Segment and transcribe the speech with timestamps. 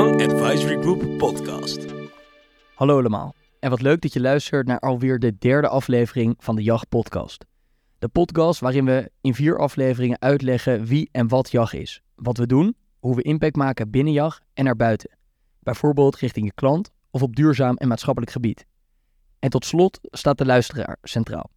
[0.00, 1.86] Advisory Group podcast.
[2.74, 6.62] Hallo allemaal en wat leuk dat je luistert naar alweer de derde aflevering van de
[6.62, 7.44] JAG podcast.
[7.98, 12.46] De podcast waarin we in vier afleveringen uitleggen wie en wat JAG is, wat we
[12.46, 15.10] doen, hoe we impact maken binnen JAG en naar buiten.
[15.58, 18.66] Bijvoorbeeld richting je klant of op duurzaam en maatschappelijk gebied.
[19.38, 21.50] En tot slot staat de luisteraar centraal.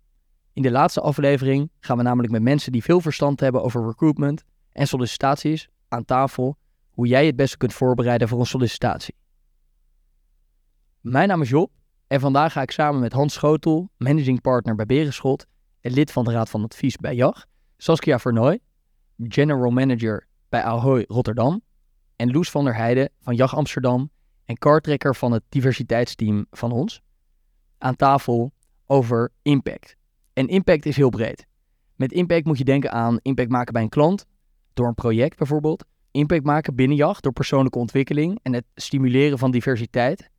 [0.53, 4.43] In de laatste aflevering gaan we namelijk met mensen die veel verstand hebben over recruitment
[4.71, 6.57] en sollicitaties aan tafel
[6.93, 9.15] hoe jij het beste kunt voorbereiden voor een sollicitatie.
[11.01, 11.71] Mijn naam is Job
[12.07, 15.45] en vandaag ga ik samen met Hans Schotel, managing partner bij Berenschot
[15.81, 17.45] en lid van de Raad van Advies bij JAG,
[17.77, 18.59] Saskia Vernooy,
[19.17, 21.61] general manager bij Ahoy Rotterdam
[22.15, 24.09] en Loes van der Heijden van JAG Amsterdam
[24.45, 27.01] en kartrekker van het diversiteitsteam van ons,
[27.77, 28.51] aan tafel
[28.85, 29.95] over impact.
[30.34, 31.48] En impact is heel breed.
[31.95, 34.25] Met impact moet je denken aan impact maken bij een klant,
[34.73, 39.52] door een project bijvoorbeeld, impact maken binnen JAG door persoonlijke ontwikkeling en het stimuleren van
[39.52, 40.29] diversiteit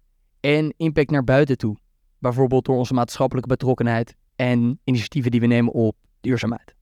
[0.40, 1.76] en impact naar buiten toe,
[2.18, 6.74] bijvoorbeeld door onze maatschappelijke betrokkenheid en initiatieven die we nemen op duurzaamheid.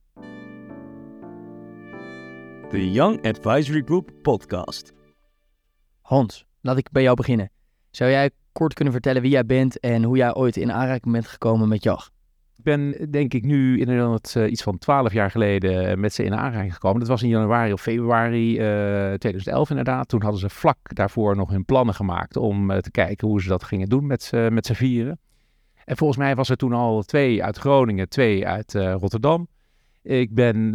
[2.69, 4.93] De Young Advisory Group podcast.
[6.01, 7.51] Hans, laat ik bij jou beginnen.
[7.91, 11.27] Zou jij kort kunnen vertellen wie jij bent en hoe jij ooit in aanraking bent
[11.27, 12.12] gekomen met JAG?
[12.63, 16.73] Ben denk ik nu inderdaad uh, iets van twaalf jaar geleden met ze in aanraking
[16.73, 16.99] gekomen.
[16.99, 20.07] Dat was in januari of februari uh, 2011 inderdaad.
[20.07, 23.63] Toen hadden ze vlak daarvoor nog hun plannen gemaakt om te kijken hoe ze dat
[23.63, 25.19] gingen doen met, met z'n vieren.
[25.85, 29.47] En volgens mij was er toen al twee uit Groningen, twee uit Rotterdam.
[30.01, 30.71] Ik ben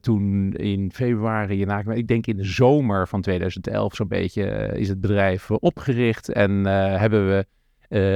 [0.00, 5.00] toen in februari, in, ik denk in de zomer van 2011 zo'n beetje, is het
[5.00, 6.32] bedrijf opgericht.
[6.32, 6.64] En
[6.98, 7.46] hebben we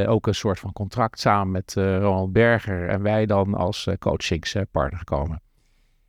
[0.07, 5.43] ook een soort van contract samen met Ronald Berger en wij dan als coachingspartner gekomen.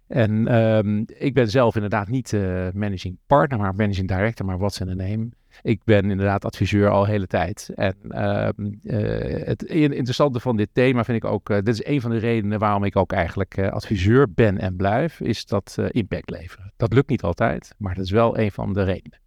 [0.07, 2.31] En um, ik ben zelf inderdaad niet
[2.73, 5.29] managing partner, maar managing director, maar what's in the name.
[5.61, 7.71] Ik ben inderdaad adviseur al de hele tijd.
[7.75, 8.49] En uh,
[8.83, 12.17] uh, het interessante van dit thema vind ik ook, uh, dit is een van de
[12.17, 16.73] redenen waarom ik ook eigenlijk adviseur ben en blijf, is dat impact leveren.
[16.77, 19.19] Dat lukt niet altijd, maar dat is wel een van de redenen.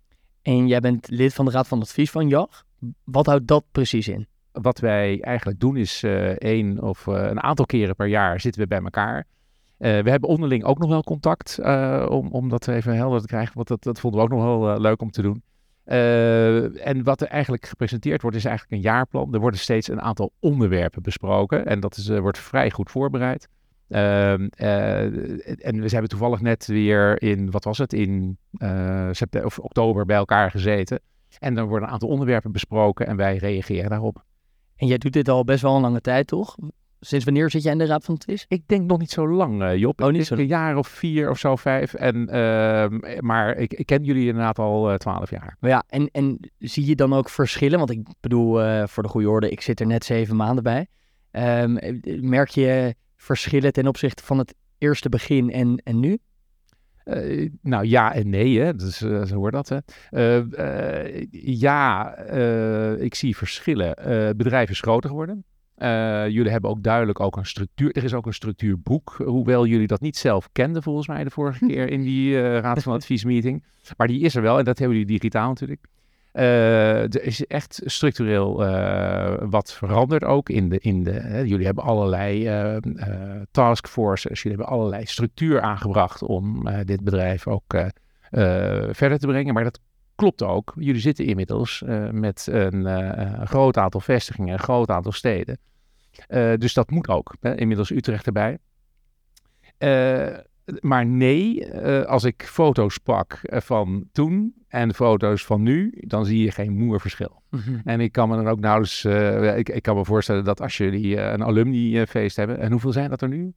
[0.42, 2.64] En jij bent lid van de Raad van Advies van JAG.
[3.04, 4.26] Wat houdt dat precies in?
[4.52, 6.02] Wat wij eigenlijk doen is
[6.38, 9.26] één of een aantal keren per jaar zitten we bij elkaar.
[9.76, 11.58] we hebben onderling ook nog wel contact
[12.08, 14.80] om, om dat even helder te krijgen, want dat, dat vonden we ook nog wel
[14.80, 15.42] leuk om te doen.
[15.86, 19.34] Uh, en wat er eigenlijk gepresenteerd wordt, is eigenlijk een jaarplan.
[19.34, 23.48] Er worden steeds een aantal onderwerpen besproken en dat is, uh, wordt vrij goed voorbereid.
[23.88, 24.50] Uh, en
[25.80, 28.38] we hebben toevallig net weer in, wat was het, in
[29.10, 31.00] september of oktober bij elkaar gezeten.
[31.38, 34.24] En dan worden een aantal onderwerpen besproken en wij reageren daarop.
[34.76, 36.56] En jij doet dit al best wel een lange tijd, toch?
[37.00, 38.44] Sinds wanneer zit jij in de Raad van Advies?
[38.48, 40.02] Ik denk nog niet zo lang, uh, Job.
[40.02, 41.94] Oh, niet zo Een jaar of vier of zo, vijf.
[41.94, 45.56] En, uh, maar ik, ik, ken jullie inderdaad al uh, twaalf jaar.
[45.60, 47.78] Maar ja, en, en zie je dan ook verschillen?
[47.78, 50.86] Want ik bedoel, eh, voor de goede orde, ik zit er net zeven maanden bij.
[51.62, 51.78] Um,
[52.20, 56.18] merk je verschillen ten opzichte van het eerste begin en, en nu?
[57.06, 58.74] Uh, nou ja en nee, hè.
[58.74, 59.68] Dus, uh, zo hoort dat.
[59.68, 59.78] Hè.
[60.10, 62.16] Uh, ja,
[62.98, 64.02] ik zie verschillen.
[64.02, 65.44] het bedrijf is groter geworden.
[66.32, 67.92] Jullie hebben ook duidelijk ook een structuur.
[67.92, 71.66] Er is ook een structuurboek, hoewel jullie dat niet zelf kenden volgens mij de vorige
[71.70, 73.64] keer in die Raad van Adviesmeeting.
[73.96, 75.86] Maar die is er wel en dat hebben jullie digitaal natuurlijk.
[76.36, 78.56] Uh, er is echt structureel
[79.48, 80.78] wat veranderd ook in de.
[80.78, 81.40] In de hè.
[81.40, 82.50] jullie hebben allerlei
[83.50, 87.74] taskforces, jullie hebben allerlei structuur aangebracht om dit bedrijf ook
[88.90, 89.54] verder te brengen.
[89.54, 89.80] Maar dat
[90.14, 90.72] klopt ook.
[90.78, 95.58] Jullie zitten inmiddels met een groot aantal vestigingen, een groot aantal steden.
[96.58, 97.34] Dus dat moet ook.
[97.40, 97.56] Hè?
[97.56, 98.58] Inmiddels Utrecht erbij.
[100.80, 101.72] Maar nee,
[102.06, 107.00] als ik foto's pak van toen en foto's van nu, dan zie je geen moer
[107.00, 107.42] verschil.
[107.50, 107.80] Mm -hmm.
[107.84, 109.04] En ik kan me dan ook nauwelijks,
[109.58, 113.22] ik, ik, kan me voorstellen dat als jullie een alumni-feest hebben, en hoeveel zijn dat
[113.22, 113.54] er nu?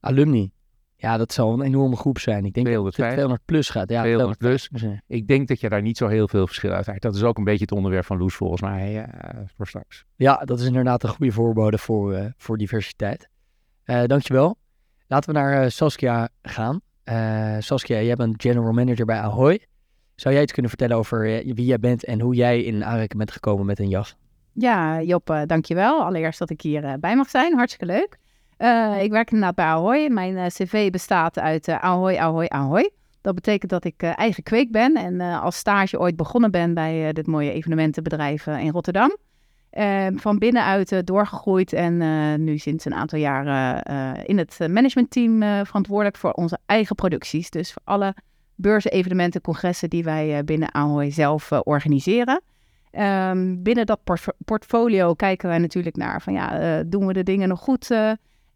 [0.00, 0.52] Alumni?
[1.00, 2.44] Ja, dat zal een enorme groep zijn.
[2.44, 2.96] Ik denk 205.
[2.96, 3.90] dat het 200 plus gaat.
[3.90, 4.70] Ja, 200 plus.
[5.06, 7.02] Ik denk dat je daar niet zo heel veel verschil uit hebt.
[7.02, 10.04] Dat is ook een beetje het onderwerp van Loes volgens mij uh, voor straks.
[10.16, 13.28] Ja, dat is inderdaad een goede voorbode voor, uh, voor diversiteit.
[13.84, 14.58] Dankjewel.
[15.08, 16.80] Laten we naar Saskia gaan.
[17.58, 19.66] Saskia, jij bent general manager bij Ahoy.
[20.14, 23.30] Zou jij iets kunnen vertellen over wie jij bent en hoe jij in aanraking bent
[23.30, 24.16] gekomen met een jas?
[24.52, 26.02] Ja, Job, dankjewel.
[26.02, 27.54] Allereerst dat ik hier bij mag zijn.
[27.54, 28.18] Hartstikke leuk.
[28.58, 30.08] Uh, ik werk inderdaad bij Ahoy.
[30.08, 32.90] Mijn uh, cv bestaat uit uh, Ahoy, Ahoy, Ahoy.
[33.20, 37.26] Dat betekent dat ik eigen kweek ben en als stage ooit begonnen ben bij dit
[37.26, 39.16] mooie evenementenbedrijf in Rotterdam.
[39.78, 43.82] Ehm, van binnenuit doorgegroeid en nu sinds een aantal jaren
[44.24, 47.50] in het managementteam verantwoordelijk voor onze eigen producties.
[47.50, 48.14] Dus voor alle
[48.54, 52.42] beurzen, evenementen, congressen die wij binnen Ahoy zelf organiseren.
[52.90, 54.00] Ehm, binnen dat
[54.44, 57.90] portfolio kijken wij natuurlijk naar van ja, doen we de dingen nog goed?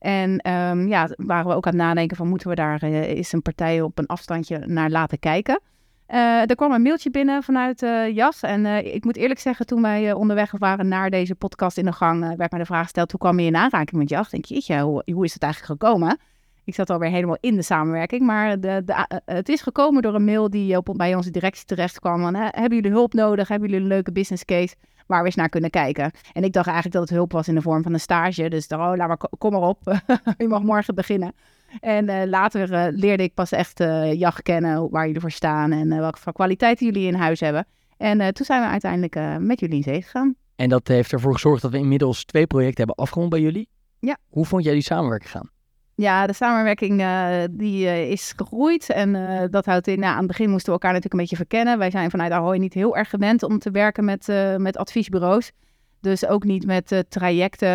[0.02, 3.42] en um, ja, waren we ook aan het nadenken van moeten we daar eens een
[3.42, 5.60] partij op een afstandje naar laten kijken.
[6.08, 8.42] Uh, er kwam een mailtje binnen vanuit uh, JAS.
[8.42, 11.92] En uh, ik moet eerlijk zeggen, toen wij onderweg waren naar deze podcast in de
[11.92, 14.30] gang, werd mij de vraag gesteld: hoe kwam je in aanraking met JAS?
[14.30, 16.18] Denk je, hoe, hoe is het eigenlijk gekomen?
[16.64, 18.22] Ik zat alweer helemaal in de samenwerking.
[18.22, 21.98] Maar de, de, het is gekomen door een mail die op, bij onze directie terecht
[21.98, 22.20] kwam.
[22.20, 23.48] Van, hebben jullie hulp nodig?
[23.48, 24.74] Hebben jullie een leuke business case?
[25.06, 26.10] waar we eens naar kunnen kijken.
[26.32, 28.48] En ik dacht eigenlijk dat het hulp was in de vorm van een stage.
[28.48, 29.78] Dus oh, laat maar, kom maar op.
[30.38, 31.32] je mag morgen beginnen.
[31.80, 35.72] En uh, later uh, leerde ik pas echt uh, jacht kennen, waar jullie voor staan
[35.72, 37.66] en welke kwaliteiten jullie in huis hebben.
[37.96, 40.34] En toen zijn we uiteindelijk met jullie in zee gegaan.
[40.56, 43.68] En dat heeft ervoor gezorgd dat we inmiddels twee projecten hebben afgerond bij jullie.
[43.98, 44.16] Ja.
[44.28, 45.50] Hoe vond jij die samenwerking gaan?
[45.94, 47.04] Ja, de samenwerking
[47.50, 49.12] die is gegroeid en
[49.50, 51.78] dat houdt in, nou, aan het begin moesten we elkaar natuurlijk een beetje verkennen.
[51.78, 54.26] Wij zijn vanuit Ahoy niet heel erg gewend om te werken met,
[54.56, 55.52] met adviesbureaus.
[56.00, 57.68] Dus ook niet met trajecten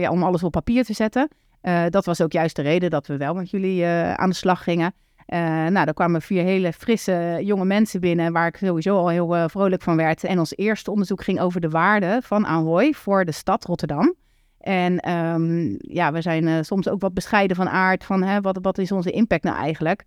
[0.00, 1.28] ja, om alles op papier te zetten.
[1.62, 4.34] Uh, dat was ook juist de reden dat we wel met jullie uh, aan de
[4.34, 4.94] slag gingen.
[5.26, 9.48] Uh, nou, daar kwamen vier hele frisse jonge mensen binnen, waar ik sowieso al heel
[9.48, 10.24] vrolijk van werd.
[10.24, 14.14] En ons eerste onderzoek ging over de waarde van Ahoy voor de stad Rotterdam.
[14.58, 18.78] En um, ja, we zijn soms ook wat bescheiden van aard van hè, wat, wat
[18.78, 20.04] is onze impact nou eigenlijk.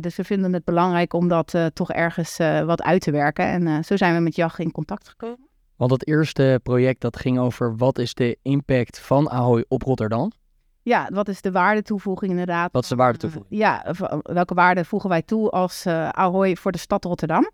[0.00, 3.46] dus we vinden het belangrijk om dat toch ergens wat uit te werken.
[3.46, 5.48] En zo zijn we met JAG in contact gekomen.
[5.76, 10.32] Want het eerste project dat ging over wat is de impact van Ahoy op Rotterdam.
[10.84, 12.72] Ja, wat is de waardetoevoeging inderdaad?
[12.72, 13.52] Wat is de waardetoevoeging?
[13.52, 17.50] Uh, ja, welke waarde voegen wij toe als uh, Ahoy voor de stad Rotterdam?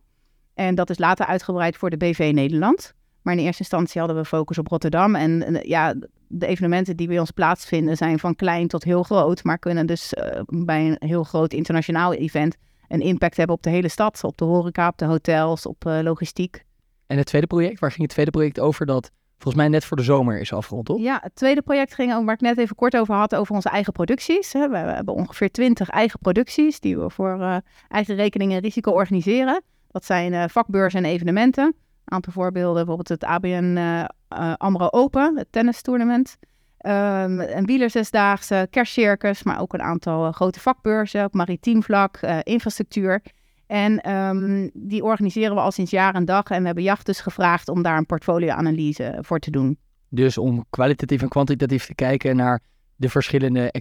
[0.55, 2.95] En dat is later uitgebreid voor de BV Nederland.
[3.23, 5.15] Maar in eerste instantie hadden we focus op Rotterdam.
[5.15, 5.95] En ja,
[6.29, 9.45] de evenementen die bij ons plaatsvinden zijn van klein tot heel groot.
[9.45, 12.57] Maar kunnen dus uh, bij een heel groot internationaal event
[12.89, 14.25] een impact hebben op de hele stad.
[14.25, 16.65] Op de horeca, op de hotels, op logistiek.
[17.07, 19.11] En het tweede project, waar ging het tweede project over dat
[19.41, 21.01] volgens mij net voor de zomer is afgerond, toch?
[21.01, 23.69] Ja, het tweede project ging over waar ik net even kort over had, over onze
[23.69, 24.53] eigen producties.
[24.53, 27.57] We hebben ongeveer twintig eigen producties die we voor uh,
[27.89, 29.63] eigen rekening en risico organiseren.
[29.91, 31.65] Dat zijn uh, vakbeurzen en evenementen.
[31.65, 36.39] Een aantal voorbeelden, bijvoorbeeld het ABN eh, AMRO Open, het tennistournament.
[36.87, 43.23] Um, een wielerzesdaagse, kerstcircus, maar ook een aantal grote vakbeurzen op maritiem vlak, infrastructuur.
[43.71, 46.45] En um, die organiseren we al sinds jaar en dag.
[46.45, 49.79] En we hebben Jacht dus gevraagd om daar een portfolioanalyse voor te doen.
[50.09, 52.61] Dus om kwalitatief en kwantitatief te kijken naar
[52.97, 53.73] de verschillende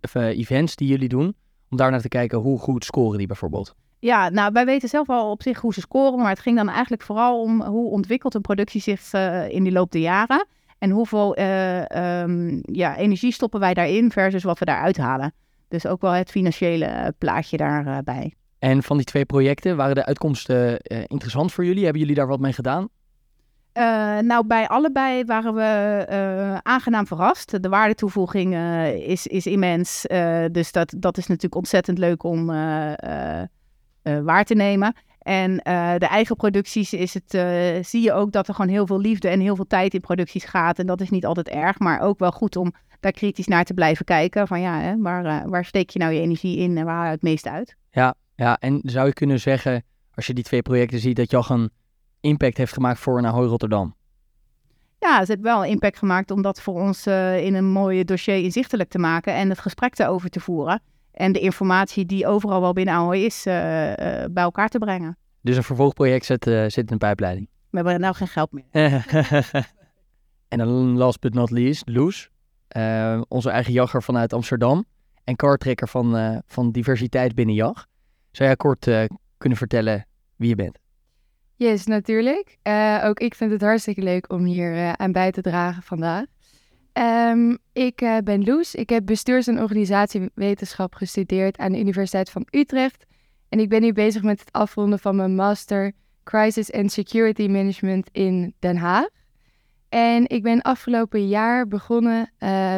[0.00, 1.34] of, uh, events die jullie doen.
[1.70, 3.74] Om daar naar te kijken hoe goed scoren die bijvoorbeeld.
[3.98, 6.18] Ja, nou wij weten zelf wel op zich hoe ze scoren.
[6.18, 9.72] Maar het ging dan eigenlijk vooral om hoe ontwikkelt een productie zich uh, in die
[9.72, 10.46] loop der jaren.
[10.78, 15.32] En hoeveel uh, um, ja, energie stoppen wij daarin versus wat we daaruit halen.
[15.68, 18.37] Dus ook wel het financiële plaatje daarbij.
[18.58, 21.82] En van die twee projecten, waren de uitkomsten uh, interessant voor jullie?
[21.82, 22.88] Hebben jullie daar wat mee gedaan?
[23.74, 27.62] Uh, nou, bij allebei waren we uh, aangenaam verrast.
[27.62, 28.56] De waardetoevoeging
[28.94, 30.04] is, is immens.
[30.52, 32.46] dus dat, dat is natuurlijk ontzettend leuk om
[34.02, 34.94] waar te nemen.
[35.18, 35.56] En
[35.98, 37.30] de eigen producties is het,
[37.86, 40.44] zie je ook dat er gewoon heel veel liefde en heel veel tijd in producties
[40.44, 40.78] gaat.
[40.78, 43.74] En dat is niet altijd erg, maar ook wel goed om daar kritisch naar te
[43.74, 44.46] blijven kijken.
[44.46, 47.10] Van ja, hè, waar, waar steek je nou je energie in en waar haal je
[47.10, 47.76] het meeste uit?
[47.90, 51.48] Ja, ja, en zou je kunnen zeggen, als je die twee projecten ziet, dat Jach
[51.48, 51.70] een
[52.20, 53.96] impact heeft gemaakt voor Ahoy Rotterdam?
[54.98, 58.04] Ja, ze heeft wel een impact gemaakt om dat voor ons uh, in een mooie
[58.04, 60.82] dossier inzichtelijk te maken en het gesprek erover te voeren.
[61.12, 63.94] En de informatie die overal wel binnen Ahoy is, uh, uh,
[64.30, 65.16] bij elkaar te brengen.
[65.42, 67.48] Dus een vervolgproject zit, zit in een pijpleiding?
[67.70, 68.64] We hebben nou geen geld meer.
[70.48, 72.30] en dan last but not least, Loes,
[73.28, 74.84] onze eigen jagger vanuit Amsterdam
[75.24, 77.86] en kartrekker van, van diversiteit binnen JAG.
[78.30, 79.04] Zou jij kort uh,
[79.38, 80.06] kunnen vertellen
[80.36, 80.78] wie je bent?
[81.54, 82.58] Yes, natuurlijk.
[82.62, 86.24] Uh, ook ik vind het hartstikke leuk om hier uh, aan bij te dragen vandaag.
[86.92, 88.74] Um, ik ben Loes.
[88.74, 93.04] Ik heb bestuurs- en organisatiewetenschap gestudeerd aan de Universiteit van Utrecht.
[93.48, 95.92] En ik ben nu bezig met het afronden van mijn master
[96.24, 99.08] Crisis and Security Management in Den Haag.
[99.88, 102.32] En ik ben afgelopen jaar begonnen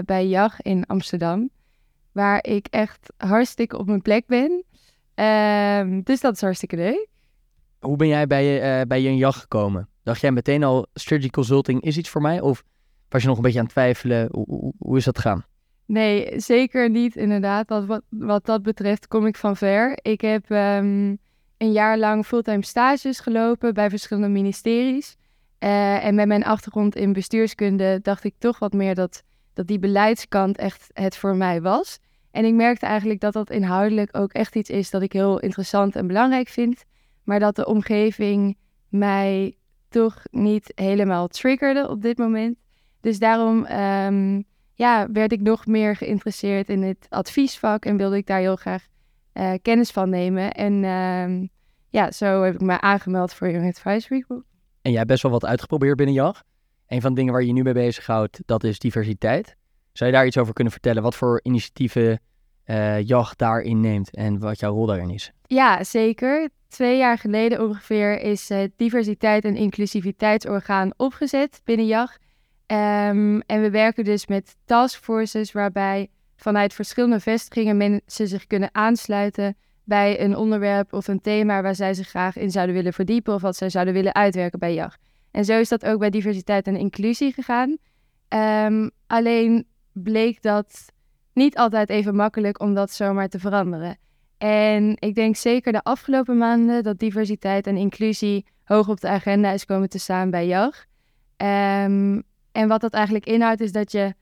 [0.05, 1.51] bij JAG in Amsterdam,
[2.13, 4.65] waar ik echt hartstikke op mijn plek ben.
[5.21, 7.09] Um, dus dat is hartstikke leuk.
[7.81, 9.89] Hoe ben jij bij, uh, bij je een jacht gekomen?
[10.03, 12.41] Dacht jij meteen al, strategy consulting is iets voor mij?
[12.41, 12.63] Of
[13.09, 14.29] was je nog een beetje aan het twijfelen?
[14.33, 15.45] Hoe, hoe, hoe is dat gegaan?
[15.87, 17.69] Nee, zeker niet inderdaad.
[17.69, 19.99] Wat, wat, wat dat betreft kom ik van ver.
[20.03, 21.19] Ik heb um,
[21.57, 25.17] een jaar lang fulltime stages gelopen bij verschillende ministeries.
[25.59, 29.23] Uh, en met mijn achtergrond in bestuurskunde dacht ik toch wat meer dat,
[29.53, 31.99] dat die beleidskant echt het voor mij was.
[32.31, 35.97] En ik merkte eigenlijk dat dat inhoudelijk ook echt iets is dat ik heel interessant
[35.97, 36.85] en belangrijk vind.
[37.25, 38.57] Maar dat de omgeving
[38.89, 39.55] mij
[39.89, 42.57] toch niet helemaal triggerde op dit moment.
[43.01, 44.43] Dus daarom ehm,
[44.75, 48.87] ja, werd ik nog meer geïnteresseerd in het adviesvak en wilde ik daar heel graag
[49.35, 50.53] uh, kennis van nemen.
[50.53, 51.47] En ehm,
[51.89, 54.45] ja, zo heb ik me aangemeld voor Young Advisory Group.
[54.83, 56.43] En jij hebt best wel wat uitgeprobeerd binnen JAG.
[56.87, 59.57] Een van de dingen waar je je nu mee bezighoudt, dat is diversiteit.
[59.93, 61.03] Zou je daar iets over kunnen vertellen?
[61.03, 62.21] Wat voor initiatieven
[62.67, 65.33] uh, JAG daarin neemt en wat jouw rol daarin is?
[65.47, 66.49] Ja, zeker.
[66.69, 72.17] Twee jaar geleden ongeveer is het diversiteit- en inclusiviteitsorgaan opgezet binnen JAG.
[72.67, 79.57] Um, en we werken dus met taskforces waarbij vanuit verschillende vestigingen mensen zich kunnen aansluiten
[79.85, 83.43] bij een onderwerp of een thema waar zij zich graag in zouden willen verdiepen of
[83.43, 84.97] wat zij zouden willen uitwerken bij JAG.
[85.31, 87.77] En zo is dat ook bij diversiteit en inclusie gegaan.
[88.29, 90.93] Um, alleen bleek dat
[91.33, 93.99] niet altijd even makkelijk om dat zomaar te veranderen.
[94.39, 99.51] En ik denk zeker de afgelopen maanden dat diversiteit en inclusie hoog op de agenda
[99.51, 100.85] is komen te staan bij JAG.
[101.37, 104.15] Um, en wat dat eigenlijk inhoudt is dat je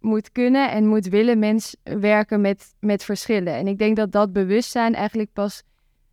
[0.00, 3.54] moet kunnen en moet willen mens werken met, met verschillen.
[3.54, 5.62] En ik denk dat dat bewustzijn eigenlijk pas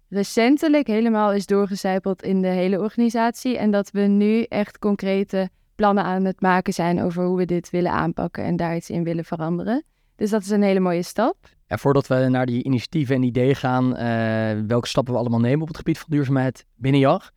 [0.09, 3.57] recentelijk helemaal is doorgecijpeld in de hele organisatie.
[3.57, 5.49] En dat we nu echt concrete
[5.79, 9.03] plannen aan het maken zijn over hoe we dit willen aanpakken en daar iets in
[9.03, 9.83] willen veranderen.
[10.15, 11.36] Dus dat is een hele mooie stap.
[11.67, 15.62] Ja, voordat we naar die initiatieven en ideeën gaan, uh, welke stappen we allemaal nemen
[15.62, 17.31] op het gebied van duurzaamheid binnen JAG.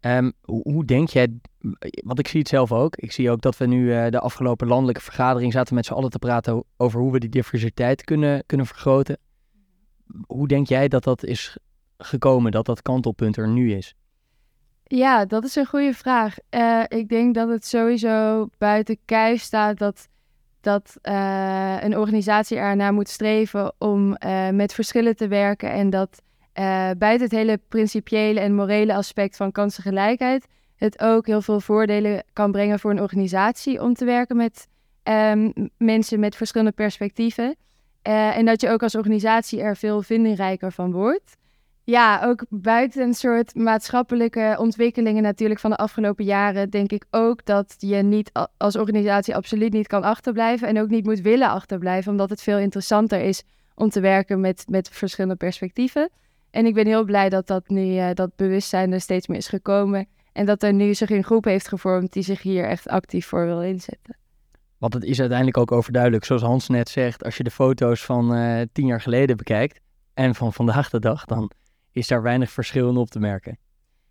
[0.00, 1.40] Um, hoe, denk jij,
[1.94, 4.66] want ik zie het zelf ook, ik zie ook dat we nu uh, de afgelopen
[4.66, 8.66] landelijke vergadering zaten met z'n allen te praten over hoe we die diversiteit kunnen, kunnen
[8.66, 9.18] vergroten.
[10.26, 11.58] Hoe denk jij dat dat is
[11.98, 13.94] gekomen, dat dat kantelpunt er nu is?
[14.86, 16.36] Ja, dat is een goede vraag.
[16.50, 20.08] Uh, ik denk dat het sowieso buiten kijf staat dat,
[20.60, 24.16] dat uh, een organisatie ernaar moet streven om
[24.50, 26.22] met verschillen te werken en dat
[26.98, 32.52] buiten het hele principiële en morele aspect van kansengelijkheid, het ook heel veel voordelen kan
[32.52, 34.68] brengen voor een organisatie om te werken met
[35.02, 37.56] um, mensen met verschillende perspectieven.
[38.02, 41.36] En dat je ook als organisatie er veel vindingrijker van wordt.
[41.86, 47.44] Ja, ook buiten een soort maatschappelijke ontwikkelingen natuurlijk van de afgelopen jaren, denk ik ook
[47.44, 52.10] dat je niet als organisatie absoluut niet kan achterblijven en ook niet moet willen achterblijven,
[52.10, 53.42] omdat het veel interessanter is
[53.74, 56.10] om te werken met, met verschillende perspectieven.
[56.50, 59.48] En ik ben heel blij dat dat nu, uh, dat bewustzijn er steeds meer is
[59.48, 60.06] gekomen.
[60.32, 63.44] En dat er nu zich een groep heeft gevormd die zich hier echt actief voor
[63.44, 64.16] wil inzetten.
[64.78, 68.36] Want het is uiteindelijk ook overduidelijk, zoals Hans net zegt, als je de foto's van
[68.36, 69.80] uh, tien jaar geleden bekijkt
[70.14, 71.50] en van vandaag de dag, dan
[71.94, 73.58] is daar weinig verschil in op te merken.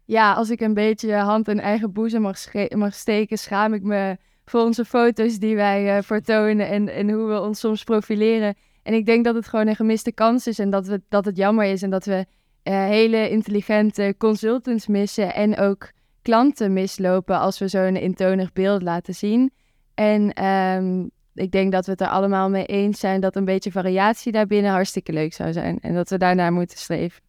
[0.05, 2.37] Ja, als ik een beetje hand in eigen boezem mag,
[2.69, 7.41] mag steken, schaam ik me voor onze foto's die wij uh, vertonen en, hoe we
[7.41, 8.55] ons soms profileren.
[8.83, 11.37] En ik denk dat het gewoon een gemiste kans is en dat, we, dat het
[11.37, 12.25] jammer is en dat we
[12.63, 19.15] uh, hele intelligente consultants missen en ook klanten mislopen als we zo'n intonig beeld laten
[19.15, 19.51] zien.
[19.93, 23.71] En um, ik denk dat we het er allemaal mee eens zijn dat een beetje
[23.71, 27.21] variatie daarbinnen hartstikke leuk zou zijn en dat we daarnaar moeten streven.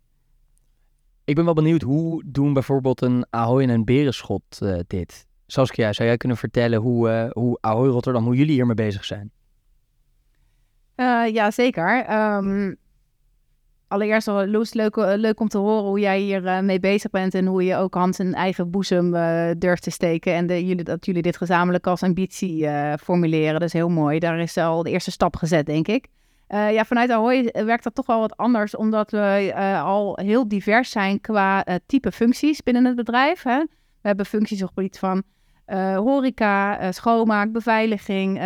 [1.26, 5.26] Ik ben wel benieuwd, hoe doen bijvoorbeeld een Ahoy en een Berenschot uh, dit?
[5.46, 9.30] Saskia, zou jij kunnen vertellen hoe, uh, hoe Ahoy Rotterdam, hoe jullie hiermee bezig zijn?
[10.96, 12.12] Uh, ja, zeker.
[12.36, 12.76] Um,
[13.88, 17.64] allereerst, Loes, leuk, leuk om te horen hoe jij hier mee bezig bent en hoe
[17.64, 19.10] je ook Hans een eigen boezem
[19.58, 20.34] durft te steken.
[20.34, 23.52] En jullie, dat jullie dit gezamenlijk als ambitie formuleren.
[23.52, 24.18] Dat is heel mooi.
[24.18, 26.06] Daar is al de eerste stap gezet, denk ik.
[26.48, 29.52] Ja, vanuit Ahoy werkt dat toch wel wat anders, omdat we
[29.84, 33.42] al heel divers zijn qua type functies binnen het bedrijf.
[33.42, 33.58] Hè?
[33.58, 35.22] We hebben functies op het gebied van
[36.04, 38.40] horeca, schoonmaak, beveiliging,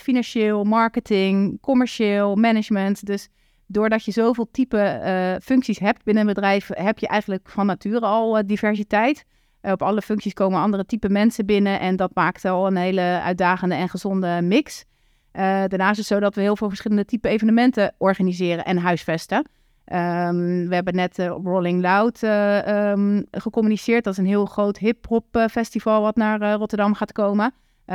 [0.00, 3.06] financieel, marketing, commercieel, management.
[3.06, 3.28] Dus
[3.66, 8.46] doordat je zoveel type functies hebt binnen een bedrijf, heb je eigenlijk van nature al
[8.46, 9.24] diversiteit.
[9.62, 13.74] op alle functies komen andere type mensen binnen en dat maakt al een hele uitdagende
[13.74, 14.84] en gezonde mix.
[15.32, 19.46] Daarnaast is het zo dat we heel veel verschillende type evenementen organiseren en huisvesten.
[19.92, 24.04] Um, we hebben net uh, op Rolling Loud uh, um, gecommuniceerd.
[24.04, 27.54] Dat is een heel groot hip-hop festival wat naar Rotterdam gaat komen.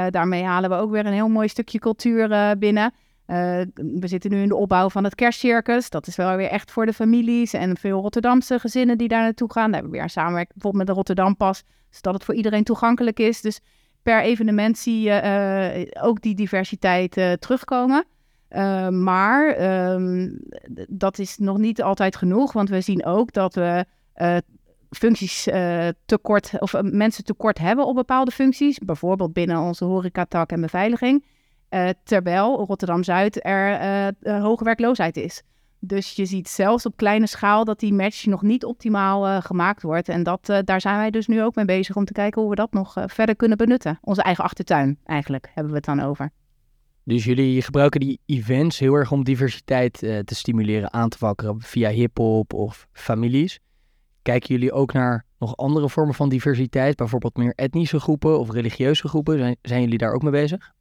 [0.09, 2.93] daarmee halen we ook weer een heel mooi stukje cultuur binnen.
[3.75, 5.89] we zitten nu in de opbouw van het kerstcircus.
[5.89, 9.51] Dat is wel weer echt voor de families en veel Rotterdamse gezinnen die daar naartoe
[9.51, 9.71] gaan.
[9.71, 12.63] Daar hebben we weer een samenwerking bijvoorbeeld met de Rotterdam Pas, zodat het voor iedereen
[12.63, 13.41] toegankelijk is.
[13.41, 13.59] Dus
[14.07, 18.05] per evenement zie je ook die diversiteit terugkomen.
[18.49, 19.61] Uh, maar
[19.93, 20.39] um,
[20.89, 23.85] dat is nog niet altijd genoeg, want we zien ook dat we
[24.15, 24.37] uh,
[24.89, 30.61] functies uh, tekort of mensen tekort hebben op bepaalde functies, bijvoorbeeld binnen onze horecatak en
[30.61, 31.25] beveiliging.
[31.69, 35.43] eh, terwijl Rotterdam-Zuid er eh, eh, hoge werkloosheid is.
[35.79, 39.81] Dus je ziet zelfs op kleine schaal dat die match nog niet optimaal eh, gemaakt
[39.81, 40.09] wordt.
[40.09, 42.49] En dat, eh, daar zijn wij dus nu ook mee bezig om te kijken hoe
[42.49, 43.97] we dat nog eh, verder kunnen benutten.
[44.01, 46.31] Onze eigen achtertuin eigenlijk hebben we het dan over.
[47.03, 51.89] Dus jullie gebruiken die events heel erg om diversiteit te stimuleren, aan te wakkeren via
[51.89, 53.59] hip-hop of families.
[54.21, 59.07] Kijken jullie ook naar nog andere vormen van diversiteit, bijvoorbeeld meer etnische groepen of religieuze
[59.07, 59.37] groepen?
[59.37, 60.71] Zijn, zijn jullie daar ook mee bezig?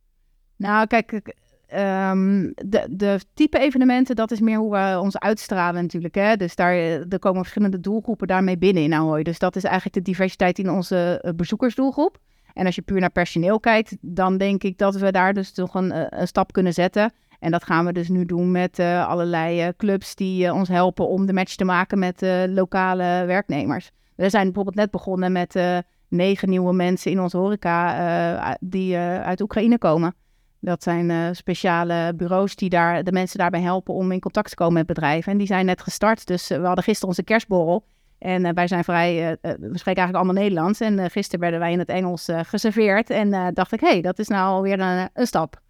[0.56, 1.34] Nou, kijk,
[1.66, 6.14] ehm, de, de type evenementen, dat is meer hoe we ons uitstralen natuurlijk.
[6.14, 6.36] Hè?
[6.36, 9.22] Dus daar er komen verschillende doelgroepen daarmee binnen in Ahoy.
[9.22, 12.18] Dus dat is eigenlijk de diversiteit in onze eh, bezoekersdoelgroep.
[12.52, 15.74] En als je puur naar personeel kijkt, dan denk ik dat we daar dus toch
[15.74, 17.12] een, eh, stap kunnen zetten.
[17.38, 21.26] En dat gaan we dus nu doen met eh, allerlei clubs die ons helpen om
[21.26, 23.90] de match te maken met lokale werknemers.
[24.14, 25.60] We zijn bijvoorbeeld net begonnen met
[26.08, 30.14] negen nieuwe mensen in onze horeca die uit Oekraïne komen.
[30.60, 34.54] Dat zijn eh, speciale bureaus die daar, de mensen daarbij helpen om in contact te
[34.54, 35.32] komen met bedrijven.
[35.32, 36.26] En die zijn net gestart.
[36.26, 37.84] Dus eh, we hadden gisteren onze kerstborrel.
[38.18, 40.80] En eh, wij zijn vrij, we spreken eigenlijk allemaal Nederlands.
[40.80, 43.10] En gisteren werden wij in het Engels geserveerd.
[43.10, 45.60] En dacht ik, hé, hey, dat is nou alweer een, een stap.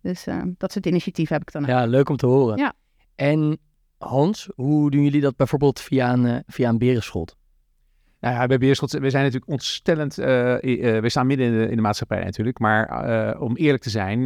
[0.00, 0.26] Dus
[0.58, 1.64] dat soort initiatieven heb ik dan.
[1.64, 2.56] Ja, leuk om te horen.
[2.56, 2.72] Ja.
[3.14, 3.58] En
[3.98, 7.36] Hans, hoe doen jullie dat bijvoorbeeld via een, via een berenschot?
[8.22, 12.58] Nou bij we zijn natuurlijk ontstellend, eh, eh, we staan midden in de, maatschappij natuurlijk,
[12.58, 14.20] maar eh, om eerlijk te zijn,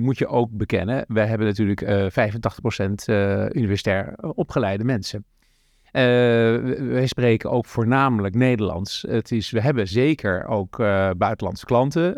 [0.00, 5.24] moet je ook bekennen, wij hebben natuurlijk eh 85% eh, universitair opgeleide mensen.
[5.92, 9.04] We- wij spreken ook voornamelijk Nederlands.
[9.08, 10.76] Het is, we hebben zeker ook
[11.16, 12.16] buitenlandse klanten,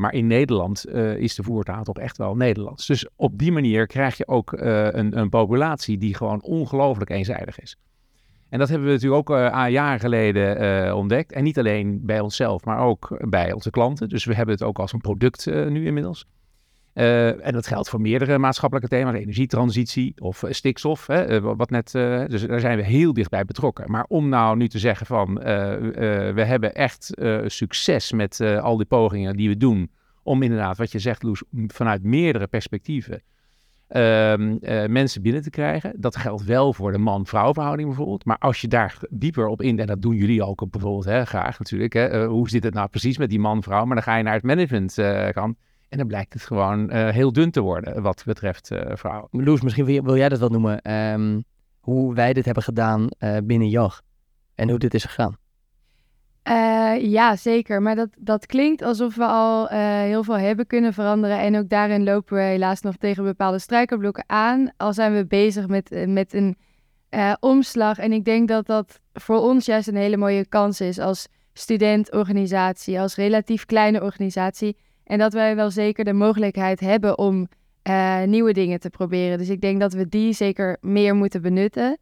[0.00, 0.86] maar in Nederland
[1.18, 2.86] is de voertaal toch echt wel Nederlands.
[2.86, 7.76] Dus op die manier krijg je ook een, een populatie die gewoon ongelooflijk eenzijdig is.
[8.56, 11.32] En dat hebben we natuurlijk ook eh jaren geleden eh, ontdekt.
[11.32, 14.08] En niet alleen bij onszelf, maar ook bij onze klanten.
[14.08, 16.26] Dus we hebben het ook als een product eh, nu inmiddels.
[16.92, 21.90] En dat geldt voor meerdere maatschappelijke thema's, energietransitie of stikstof, hè, wat net,
[22.30, 23.90] dus daar zijn we heel dichtbij betrokken.
[23.90, 27.10] Maar om nou nu te zeggen van, we hebben echt
[27.46, 29.90] succes met al die pogingen die we doen,
[30.22, 33.22] om inderdaad, wat je zegt Loes, vanuit meerdere perspectieven
[33.88, 35.92] ehm, eh, mensen binnen te krijgen.
[35.96, 38.24] Dat geldt wel voor de man-vrouw verhouding bijvoorbeeld.
[38.24, 41.58] Maar als je daar dieper op in, en dat doen jullie ook bijvoorbeeld hè, graag
[41.58, 41.92] natuurlijk.
[41.92, 43.84] Hè, eh, hoe zit het nou precies met die man-vrouw?
[43.84, 44.94] Maar dan ga je naar het management
[45.32, 45.56] kant.
[45.88, 49.28] En dan blijkt het gewoon heel dun te worden wat betreft vrouwen.
[49.30, 50.82] Loes, misschien wil, jij dat wel noemen.
[50.82, 51.40] ehm,
[51.80, 53.08] hoe wij dit hebben gedaan
[53.44, 54.02] binnen JAG.
[54.54, 55.36] En hoe dit is gegaan.
[56.46, 57.82] Eh, ja, zeker.
[57.82, 61.38] Maar dat, dat klinkt alsof we al eh, heel veel hebben kunnen veranderen.
[61.38, 64.70] En ook daarin lopen we helaas nog tegen bepaalde struikelblokken aan.
[64.76, 66.56] Al zijn we bezig met, eh, met een
[67.40, 67.98] omslag.
[67.98, 73.00] En ik denk dat dat voor ons juist een hele mooie kans is als studentorganisatie,
[73.00, 74.76] als relatief kleine organisatie.
[75.04, 77.48] En dat wij wel zeker de mogelijkheid hebben om
[78.24, 79.38] nieuwe dingen te proberen.
[79.38, 81.98] Dus ik denk dat we die zeker meer moeten benutten.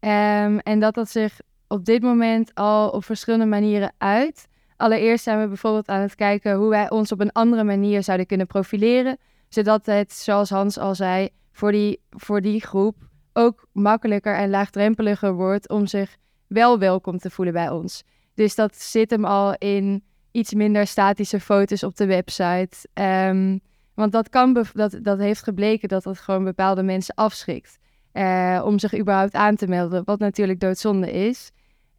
[0.00, 4.48] Ehm, en dat dat zich op dit moment al op verschillende manieren uit.
[4.76, 8.26] Allereerst zijn we bijvoorbeeld aan het kijken hoe wij ons op een andere manier zouden
[8.26, 9.18] kunnen profileren.
[9.48, 12.96] Zodat het, zoals Hans al zei, voor die, voor die groep
[13.32, 18.02] ook makkelijker en laagdrempeliger wordt om zich wel welkom te voelen bij ons.
[18.34, 22.88] Dus dat zit hem al in iets minder statische foto's op de website.
[22.92, 23.58] Ehm,
[23.94, 27.78] want dat, kan dat, dat heeft gebleken dat dat gewoon bepaalde mensen afschrikt.
[28.12, 31.50] eh, om zich überhaupt aan te melden, wat natuurlijk doodzonde is.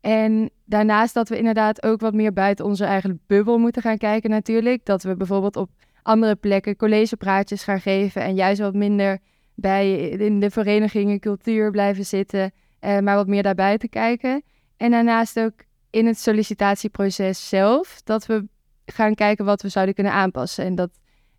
[0.02, 4.30] En daarnaast dat we inderdaad ook wat meer buiten onze eigen bubbel moeten gaan kijken
[4.30, 4.86] natuurlijk.
[4.86, 5.70] Dat we bijvoorbeeld op
[6.04, 9.20] andere plekken collegepraatjes gaan geven en juist wat minder
[9.56, 14.44] bij in de verenigingen cultuur blijven zitten, eh, maar wat meer daarbuiten kijken.
[14.78, 15.54] En daarnaast ook
[15.90, 18.48] in het sollicitatieproces zelf, dat we
[18.86, 20.66] gaan kijken wat we zouden kunnen aanpassen.
[20.66, 20.90] En dat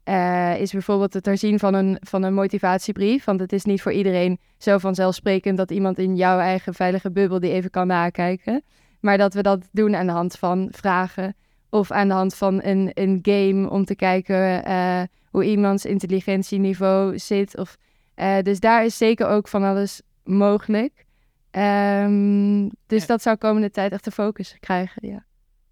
[0.04, 3.24] eh, is bijvoorbeeld het herzien van een, van een motivatiebrief.
[3.24, 7.40] Want het is niet voor iedereen zo vanzelfsprekend dat iemand in jouw eigen veilige bubbel
[7.40, 8.62] die even kan nakijken.
[9.00, 11.34] Maar dat we dat doen aan de hand van vragen
[11.70, 17.18] of aan de hand van een, een game om te kijken eh, hoe iemands intelligentieniveau
[17.18, 17.56] zit.
[17.58, 17.76] Of,
[18.14, 21.04] eh, dus daar is zeker ook van alles mogelijk.
[21.50, 23.06] Ehm, dus Ja.
[23.06, 25.24] dat zou komende tijd echt de focus krijgen, ja.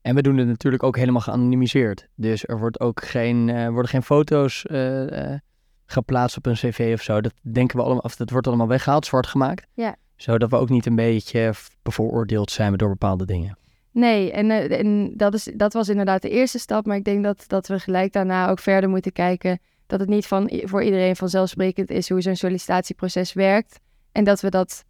[0.03, 2.09] En we doen het natuurlijk ook helemaal geanonimiseerd.
[2.15, 5.41] Dus er wordt ook geen, eh, worden geen foto's eh, eh,
[5.87, 7.21] geplaatst op een cv of zo.
[7.21, 9.67] Dat denken we allemaal, of dat wordt allemaal weggehaald, zwart gemaakt.
[9.75, 9.97] Ja.
[10.17, 13.59] Zodat we ook niet een beetje bevooroordeeld zijn door bepaalde dingen.
[13.91, 16.87] Nee, en, en dat, is, dat was inderdaad de eerste stap.
[16.87, 19.59] Maar ik denk dat, dat we gelijk daarna ook verder moeten kijken.
[19.87, 23.81] Dat het niet van, voor iedereen vanzelfsprekend is hoe zo'n sollicitatieproces werkt.
[24.13, 24.85] En dat we dat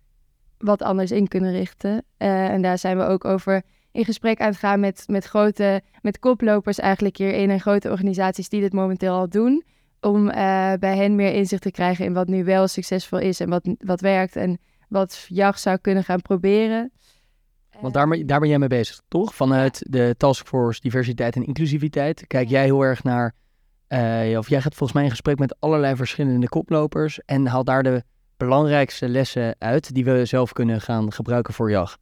[0.59, 2.05] wat anders in kunnen richten.
[2.17, 6.19] En daar zijn we ook over in gesprek aan het gaan met, met grote, met
[6.19, 7.51] koplopers eigenlijk hierin.
[7.51, 9.65] En grote organisaties die dit momenteel al doen.
[10.01, 13.49] Om eh, bij hen meer inzicht te krijgen in wat nu wel succesvol is en
[13.49, 16.93] wat, wat werkt en wat JAG zou kunnen gaan proberen.
[17.81, 19.35] Want daar, ben- daar ben jij mee bezig, toch?
[19.35, 23.35] Vanuit de Taskforce Diversiteit en Inclusiviteit kijk jij heel erg naar...
[23.87, 27.21] eh, of jij gaat volgens mij in gesprek met allerlei verschillende koplopers...
[27.25, 28.03] en haalt daar de
[28.37, 31.97] belangrijkste lessen uit die we zelf kunnen gaan gebruiken voor JAG.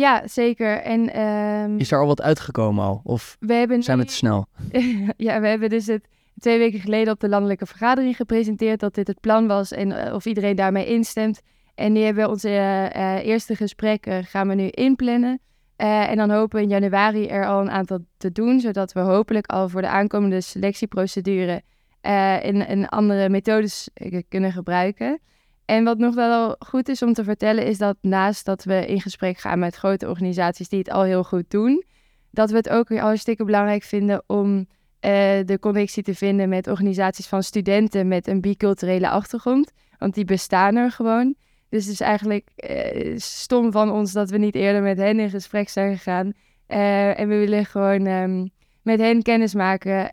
[0.00, 0.80] Ja, zeker.
[0.82, 3.00] En ehm, Is daar al wat uitgekomen al?
[3.04, 4.46] Of we hebben zijn we te snel?
[5.26, 6.08] ja, we hebben dus het
[6.38, 10.14] twee weken geleden op de landelijke vergadering gepresenteerd dat dit het plan was en eh,
[10.14, 11.40] of iedereen daarmee instemt.
[11.74, 15.40] En nu hebben we onze eh, eh, eerste gesprekken gaan we nu inplannen.
[15.76, 19.46] En dan hopen we in januari er al een aantal te doen, zodat we hopelijk
[19.46, 21.62] al voor de aankomende selectieprocedure
[22.00, 23.88] een, een andere methodes
[24.28, 25.20] kunnen gebruiken.
[25.70, 29.00] En wat nog wel goed is om te vertellen, is dat naast dat we in
[29.00, 31.84] gesprek gaan met grote organisaties die het al heel goed doen,
[32.30, 34.66] dat we het ook weer hartstikke belangrijk vinden om
[35.00, 35.10] eh,
[35.44, 39.72] de connectie te vinden met organisaties van studenten met een biculturele achtergrond.
[39.98, 41.34] Want die bestaan er gewoon.
[41.68, 45.30] Dus het is eigenlijk eh, stom van ons dat we niet eerder met hen in
[45.30, 46.32] gesprek zijn gegaan.
[46.66, 48.46] Eh, en we willen gewoon ehm,
[48.82, 50.12] met hen kennis maken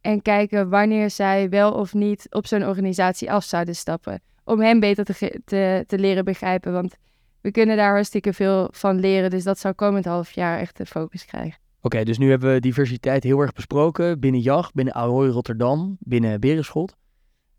[0.00, 4.20] en kijken wanneer zij wel of niet op zo'n organisatie af zouden stappen.
[4.44, 5.42] Om hen beter te,
[5.86, 6.72] te, leren begrijpen.
[6.72, 6.94] Want
[7.40, 9.30] we kunnen daar hartstikke veel van leren.
[9.30, 11.60] Dus dat zou komend half jaar echt de focus krijgen.
[11.80, 16.40] Oké, dus nu hebben we diversiteit heel erg besproken binnen JAG, binnen Ahoy Rotterdam, binnen
[16.40, 16.94] Berenschot.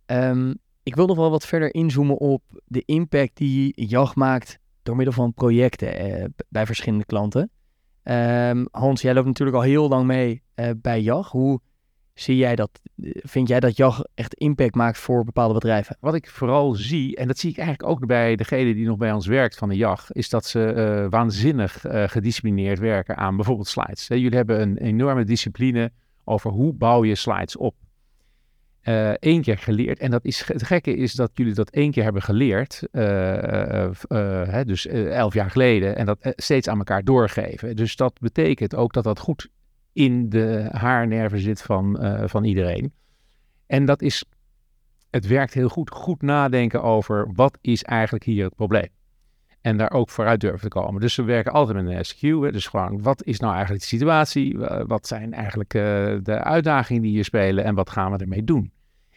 [0.05, 4.95] Ehm, ik wil nog wel wat verder inzoomen op de impact die JAG maakt door
[4.95, 7.51] middel van projecten eh, bij verschillende klanten.
[8.03, 11.31] Ehm, Hans, jij loopt natuurlijk al heel lang mee eh, bij JAG.
[11.31, 11.59] Hoe
[12.13, 12.69] zie jij dat?
[13.03, 15.97] eh, Vind jij dat JAG echt impact maakt voor bepaalde bedrijven?
[15.99, 19.11] Wat ik vooral zie, en dat zie ik eigenlijk ook bij degene die nog bij
[19.11, 23.67] ons werkt van de JAG, is dat ze eh, waanzinnig eh, gedisciplineerd werken aan bijvoorbeeld
[23.67, 24.07] slides.
[24.07, 25.91] Jullie hebben een enorme discipline
[26.23, 27.75] over hoe bouw je slides op.
[29.19, 32.21] Eén keer geleerd, en dat is, het gekke is dat jullie dat één keer hebben
[32.21, 37.75] geleerd, hè, dus elf jaar geleden, en dat steeds aan elkaar doorgeven.
[37.75, 39.49] Dus dat betekent ook dat dat goed
[39.93, 42.93] in de haarnerven zit van, eh, van iedereen.
[43.67, 44.23] En dat is
[45.09, 45.89] het werkt heel goed.
[45.91, 48.87] Goed nadenken over wat is eigenlijk hier het probleem.
[49.61, 51.01] En daar ook vooruit durven te komen.
[51.01, 52.21] Dus we werken altijd met een SQ.
[52.51, 54.57] Dus gewoon, wat is nou eigenlijk de situatie?
[54.57, 55.81] Wa- Wat zijn eigenlijk eh,
[56.23, 57.63] de uitdagingen die hier spelen?
[57.63, 58.71] En wat gaan we ermee doen?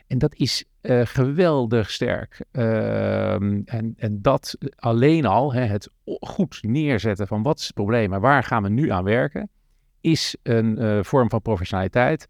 [0.07, 2.45] En dat is eh, geweldig sterk.
[2.53, 8.13] Ehm, en, en dat alleen al, hè, het goed neerzetten van wat is het probleem
[8.13, 9.49] en waar gaan we nu aan werken,
[10.07, 12.29] is een eh, vorm van professionaliteit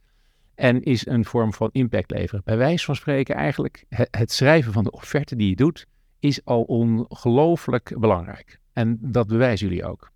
[0.54, 2.42] en is een vorm van impact leveren.
[2.44, 5.86] Bij wijze van spreken eigenlijk het, schrijven van de offerte die je doet,
[6.18, 8.60] is al ongelooflijk belangrijk.
[8.72, 10.10] En dat bewijzen jullie ook.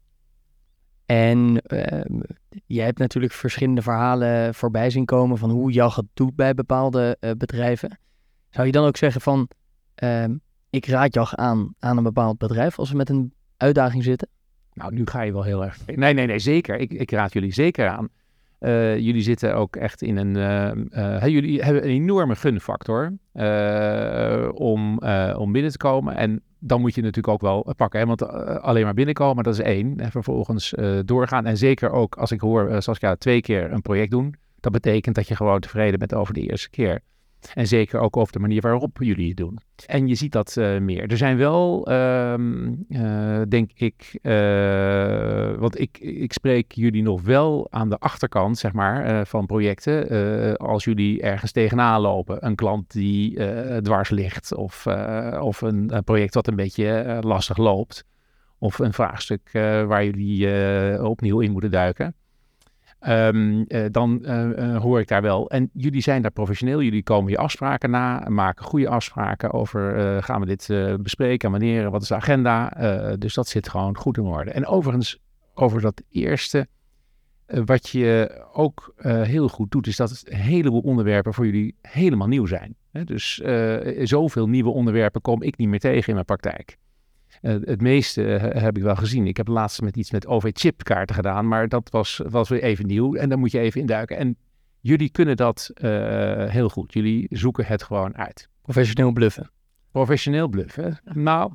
[1.06, 2.20] En ehm,
[2.66, 7.16] jij hebt natuurlijk verschillende verhalen voorbij zien komen van hoe JAG het doet bij bepaalde
[7.20, 7.98] eh, bedrijven.
[8.50, 9.48] Zou je dan ook zeggen van,
[9.94, 10.36] ehm,
[10.70, 14.28] ik raad JAG aan aan een bepaald bedrijf als ze met een uitdaging zitten?
[14.74, 15.78] Nou, nu ga je wel heel erg.
[15.86, 16.78] Nee, nee, nee, zeker.
[16.78, 18.08] Ik, ik raad jullie zeker aan.
[18.60, 20.36] Eh, jullie zitten ook echt in een.
[20.36, 23.12] eh, eh, jullie hebben een enorme gunfactor
[24.54, 24.98] om,
[25.36, 26.16] om binnen te komen.
[26.16, 28.00] En dan moet je natuurlijk ook wel pakken.
[28.00, 28.06] Hè?
[28.06, 28.28] Want
[28.62, 29.96] alleen maar binnenkomen, dat is één.
[29.96, 31.46] En vervolgens doorgaan.
[31.46, 34.34] En zeker ook als ik hoor, Saskia, twee keer een project doen.
[34.60, 37.00] Dat betekent dat je gewoon tevreden bent over de eerste keer.
[37.54, 39.58] En zeker ook over de manier waarop jullie het doen.
[39.86, 41.10] En je ziet dat uh, meer.
[41.10, 47.66] Er zijn wel, um, uh, denk ik, uh, want ik, ik spreek jullie nog wel
[47.70, 50.56] aan de achterkant, zeg maar, van projecten.
[50.56, 53.38] als jullie ergens tegenaan lopen, een klant die
[53.82, 54.86] dwars ligt, of,
[55.40, 58.04] of een, een, project wat een beetje lastig loopt,
[58.58, 62.14] of een vraagstuk waar jullie opnieuw in moeten duiken.
[63.08, 65.50] Um, uh, dan uh, uh, hoor ik daar wel.
[65.50, 66.82] En jullie zijn daar professioneel.
[66.82, 70.68] Jullie komen je afspraken na, maken goede afspraken over gaan we dit
[71.02, 72.68] bespreken, wanneer, wat is de agenda.
[73.18, 74.50] dus dat zit gewoon goed in orde.
[74.50, 75.18] En overigens,
[75.54, 76.66] over dat eerste,
[77.46, 82.46] wat je ook heel goed doet, is dat een heleboel onderwerpen voor jullie helemaal nieuw
[82.46, 82.76] zijn.
[83.04, 83.42] Dus
[84.02, 86.78] zoveel nieuwe onderwerpen kom ik niet meer tegen in mijn praktijk.
[87.42, 89.26] Uh, het meeste uh, heb ik wel gezien.
[89.26, 93.14] Ik heb laatst met iets met OV-chipkaarten gedaan, maar dat was, was weer even nieuw
[93.14, 94.16] en daar moet je even induiken.
[94.16, 94.36] En
[94.80, 95.90] jullie kunnen dat uh,
[96.46, 96.92] heel goed.
[96.92, 98.48] Jullie zoeken het gewoon uit.
[98.62, 99.50] Professioneel bluffen.
[99.92, 101.00] Professioneel bluffen?
[101.04, 101.52] Nou.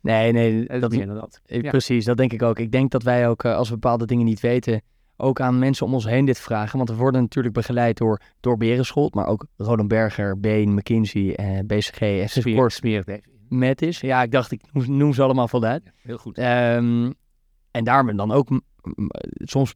[0.00, 1.40] Nee, nee, dat, dat, dat.
[1.44, 1.70] Ja.
[1.70, 2.58] Precies, dat denk ik ook.
[2.58, 4.82] Ik denk dat wij ook, als we bepaalde dingen niet weten,
[5.16, 6.76] ook aan mensen om ons heen dit vragen.
[6.76, 11.58] Want we worden natuurlijk begeleid door, door Berenschot, maar ook Roland Berger, Been, McKinsey, eh,
[11.66, 14.00] BCG en Smeer, smeer even met is.
[14.00, 15.84] Ja, ik dacht, ik noem ze allemaal voluit.
[15.84, 16.38] Ja, heel goed.
[16.38, 17.14] Um,
[17.70, 18.60] en daarom dan ook
[19.38, 19.74] soms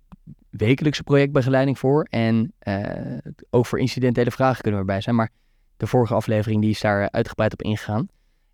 [0.51, 2.07] wekelijkse projectbegeleiding voor.
[2.11, 3.19] En eh,
[3.51, 5.17] ook voor incidentele vragen kunnen we erbij zijn.
[5.17, 5.31] Maar
[5.77, 8.09] de vorige aflevering die is daar uitgebreid op ingegaan.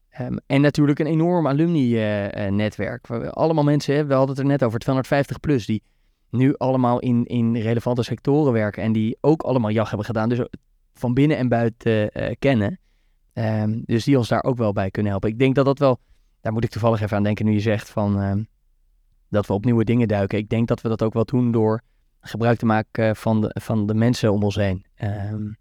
[0.08, 3.10] Ehm, en natuurlijk een enorm alumni-netwerk.
[3.10, 5.82] allemaal mensen, hè, we hadden het er net over, 250 plus, die
[6.30, 8.82] nu allemaal in, in relevante sectoren werken.
[8.82, 10.28] En die ook allemaal jacht hebben gedaan.
[10.28, 10.40] Dus
[10.94, 12.78] van binnen en buiten uh, kennen.
[13.36, 15.30] Ehm, dus die ons daar ook wel bij kunnen helpen.
[15.30, 15.98] Ik denk dat dat wel,
[16.40, 18.42] daar moet ik toevallig even aan denken nu je zegt van ehm,
[19.28, 20.38] dat we op nieuwe dingen duiken.
[20.38, 21.82] Ik denk dat we dat ook wel doen door
[22.20, 24.84] gebruik te maken van de, van de mensen om ons heen.
[24.94, 25.52] Ehm,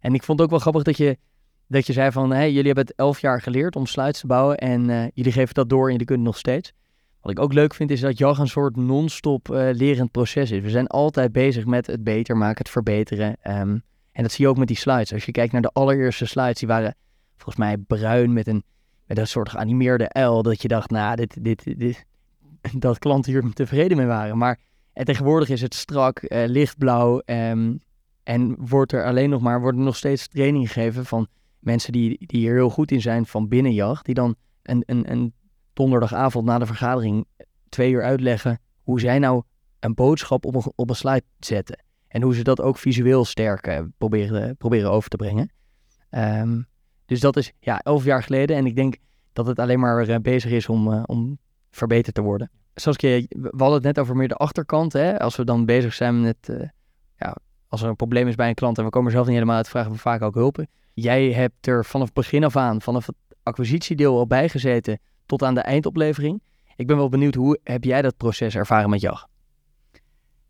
[0.00, 1.18] en ik vond het ook wel grappig dat je,
[1.66, 4.56] dat je zei van, hey, jullie hebben het elf jaar geleerd om sluits te bouwen
[4.56, 6.72] en uh, jullie geven dat door en jullie kunnen nog steeds.
[7.20, 10.62] Wat ik ook leuk vind is dat JAG een soort non-stop uh, lerend proces is.
[10.62, 13.36] We zijn altijd bezig met het beter maken, het verbeteren.
[13.42, 15.12] En dat zie je ook met die slides.
[15.12, 16.94] Als je kijkt naar de allereerste slides, die waren
[17.38, 18.64] volgens mij bruin met een,
[19.06, 20.42] met een soort geanimeerde L.
[20.42, 22.04] Dat je dacht, nou, dit, dit, dit,
[22.78, 24.38] dat klanten hier tevreden mee waren.
[24.38, 24.58] Maar
[24.92, 27.22] en tegenwoordig is het strak, uh, lichtblauw.
[27.24, 27.80] Um,
[28.22, 31.26] en wordt er alleen nog maar, worden nog steeds training gegeven van
[31.58, 34.04] mensen die, die hier heel goed in zijn van binnenjacht.
[34.04, 35.34] Die dan een, een, een
[35.72, 37.26] donderdagavond na de vergadering
[37.68, 39.42] twee uur uitleggen hoe zij nou
[39.80, 41.84] een boodschap op een, op een slide zetten.
[42.08, 45.50] En hoe ze dat ook visueel sterk uh, proberen, proberen over te brengen.
[46.10, 46.66] Um,
[47.08, 48.56] dus dat is ja, elf jaar geleden.
[48.56, 48.96] En ik denk
[49.32, 51.38] dat het alleen maar uh, bezig is om, uh, om
[51.70, 52.50] verbeterd te worden.
[52.96, 54.92] Ik, we hadden het net over meer de achterkant.
[54.92, 55.18] Hè?
[55.18, 56.52] Als we dan bezig zijn met,
[57.16, 57.36] ja,
[57.68, 59.68] als er een probleem is bij een klant en we komen zelf niet helemaal uit,
[59.68, 60.64] vragen we vaak ook hulp.
[60.94, 65.54] Jij hebt er vanaf begin af aan, vanaf het acquisitiedeel al bij gezeten tot aan
[65.54, 66.42] de eindoplevering.
[66.76, 69.26] Ik ben wel benieuwd, hoe heb jij dat proces ervaren met JAG?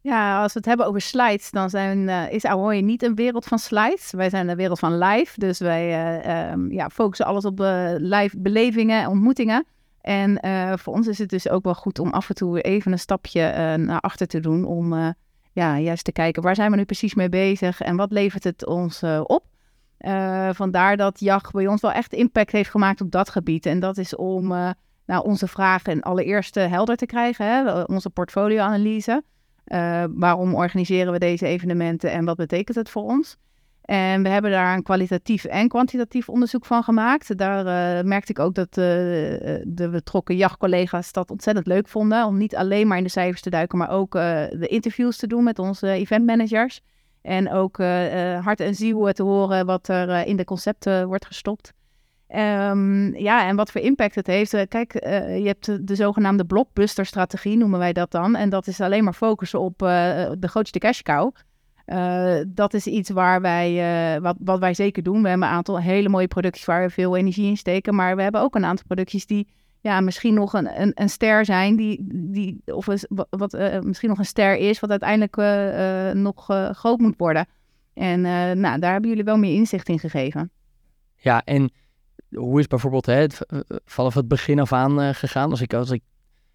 [0.08, 3.44] Ja, als we het hebben over slides, dan zijn, uh, is Ahoy niet een wereld
[3.44, 4.10] van slides.
[4.10, 5.40] Wij zijn een wereld van live.
[5.40, 9.66] Dus wij uh, um, ja, focussen alles op uh, live belevingen en ontmoetingen.
[10.00, 10.38] En
[10.78, 13.76] voor ons is het dus ook wel goed om af en toe even een stapje
[13.76, 14.64] naar achter te doen.
[14.64, 15.14] Om
[15.52, 18.66] ja, juist te kijken waar zijn we nu precies mee bezig en wat levert het
[18.66, 19.44] ons op.
[20.52, 23.66] vandaar dat JAG bij ons wel echt impact heeft gemaakt op dat gebied.
[23.66, 24.48] En dat is om
[25.06, 29.22] nou, onze vragen allereerst helder te krijgen, hè, onze portfolioanalyse.
[29.68, 33.36] Uh, waarom organiseren we deze evenementen en wat betekent het voor ons?
[33.82, 37.36] En we hebben daar een kwalitatief en kwantitatief onderzoek van gemaakt.
[37.36, 37.58] Daar
[37.98, 38.84] uh, merkte ik ook dat uh,
[39.64, 42.26] de betrokken jachtcollega's dat ontzettend leuk vonden.
[42.26, 45.44] Om niet alleen maar in de cijfers te duiken, maar ook de interviews te doen
[45.44, 46.80] met onze eventmanagers.
[47.22, 47.76] En ook
[48.42, 51.72] hart en ziel te horen wat er in de concepten wordt gestopt.
[52.36, 54.54] Um, ja, en wat voor impact het heeft.
[54.54, 58.36] Uh, kijk, uh, je hebt de, zogenaamde blockbuster-strategie, noemen wij dat dan.
[58.36, 59.88] En dat is alleen maar focussen op uh,
[60.38, 61.32] de grootste cash cow.
[62.46, 65.22] dat is iets waar wij, wat, wat wij zeker doen.
[65.22, 67.94] We hebben een aantal hele mooie producties waar we veel energie in steken.
[67.94, 69.48] Maar we hebben ook een aantal producties die
[69.80, 71.76] ja, misschien nog een, een, een ster zijn.
[71.76, 75.36] Die, die, of wat, wat misschien nog een ster is, wat uiteindelijk
[76.16, 77.46] nog groot moet worden.
[77.94, 78.20] En
[78.60, 80.50] nou, daar hebben jullie wel meer inzicht in gegeven.
[81.16, 81.70] Ja, en
[82.34, 85.50] hoe is bijvoorbeeld hè, het, eh, vanaf het begin af aan uh, gegaan?
[85.50, 86.02] Als, ik, als, ik,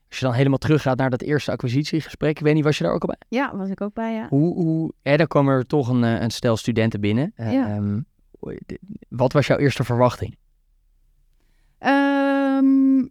[0.10, 2.94] als je dan helemaal teruggaat naar dat eerste acquisitiegesprek, ik weet niet, was je daar
[2.94, 3.40] ook al bij?
[3.40, 4.28] Ja, was ik ook bij, ja.
[4.30, 7.34] Hoe, hoe, hè, dan kwam er toch een, eh, een stel studenten binnen.
[7.36, 7.76] Ja.
[7.76, 8.06] Um,
[9.10, 10.38] wat was jouw eerste verwachting?
[11.80, 13.10] Um,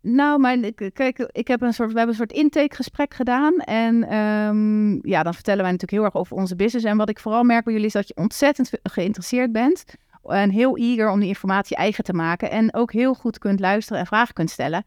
[0.00, 3.58] nou, mijn, kijk, ik heb een soort, we hebben een soort intakegesprek gedaan.
[3.58, 6.86] En um, ja, dan vertellen wij natuurlijk heel erg over onze business.
[6.86, 9.84] En wat ik vooral merk bij jullie is dat je ontzettend geïnteresseerd bent
[10.26, 12.50] en heel eager om die informatie eigen te maken.
[12.50, 14.84] En ook heel goed kunt luisteren en vragen kunt stellen.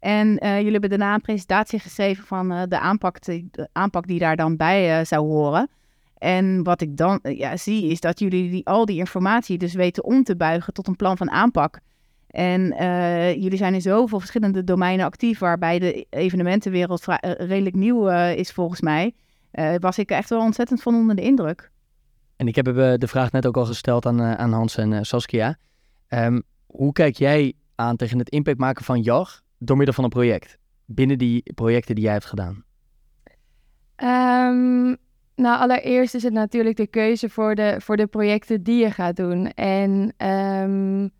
[0.00, 4.06] En uh, jullie hebben daarna een presentatie geschreven van uh, de, aanpak de, de, aanpak
[4.06, 5.68] die daar dan bij uh, zou horen.
[6.18, 10.04] En wat ik dan ja, zie is dat jullie die, al die informatie dus weten
[10.04, 11.80] om te buigen tot een plan van aanpak.
[12.26, 12.62] En
[13.40, 17.04] jullie zijn in zoveel verschillende domeinen actief, waarbij de evenementenwereld
[17.38, 19.14] redelijk nieuw is volgens mij.
[19.78, 21.70] was ik echt wel ontzettend van onder de indruk.
[22.40, 22.64] En ik heb
[23.00, 25.56] de vraag net ook al gesteld aan, eh, aan Hans en uh, Saskia.
[26.08, 30.10] Um, hoe kijk jij aan tegen het impact maken van JAG door middel van een
[30.10, 30.58] project?
[30.84, 32.64] Binnen die projecten die jij hebt gedaan?
[33.96, 34.96] Um,
[35.34, 39.16] nou, allereerst is het natuurlijk de keuze voor de, voor de projecten die je gaat
[39.16, 39.52] doen.
[39.52, 41.10] En um,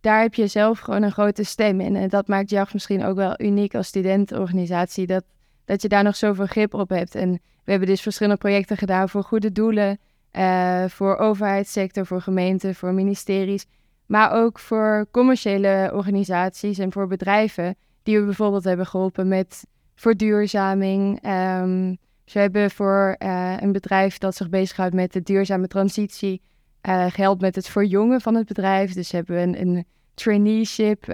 [0.00, 1.96] daar heb je zelf gewoon een grote stem in.
[1.96, 5.06] En dat maakt JAG misschien ook wel uniek als studentenorganisatie.
[5.06, 5.24] Dat,
[5.64, 7.14] dat je daar nog zoveel grip op hebt.
[7.14, 7.32] En
[7.64, 9.98] we hebben dus verschillende projecten gedaan voor goede doelen.
[10.36, 13.66] Uh, voor overheidssector, voor gemeenten, voor ministeries.
[14.06, 17.76] Maar ook voor commerciële organisaties en voor bedrijven.
[18.02, 21.26] Die we bijvoorbeeld hebben geholpen met verduurzaming.
[21.26, 26.42] Um, ze hebben voor uh, een bedrijf dat zich bezighoudt met de duurzame transitie.
[26.88, 28.92] Uh, gehelpt met het verjongen van het bedrijf.
[28.92, 31.04] Dus hebben een, een traineeship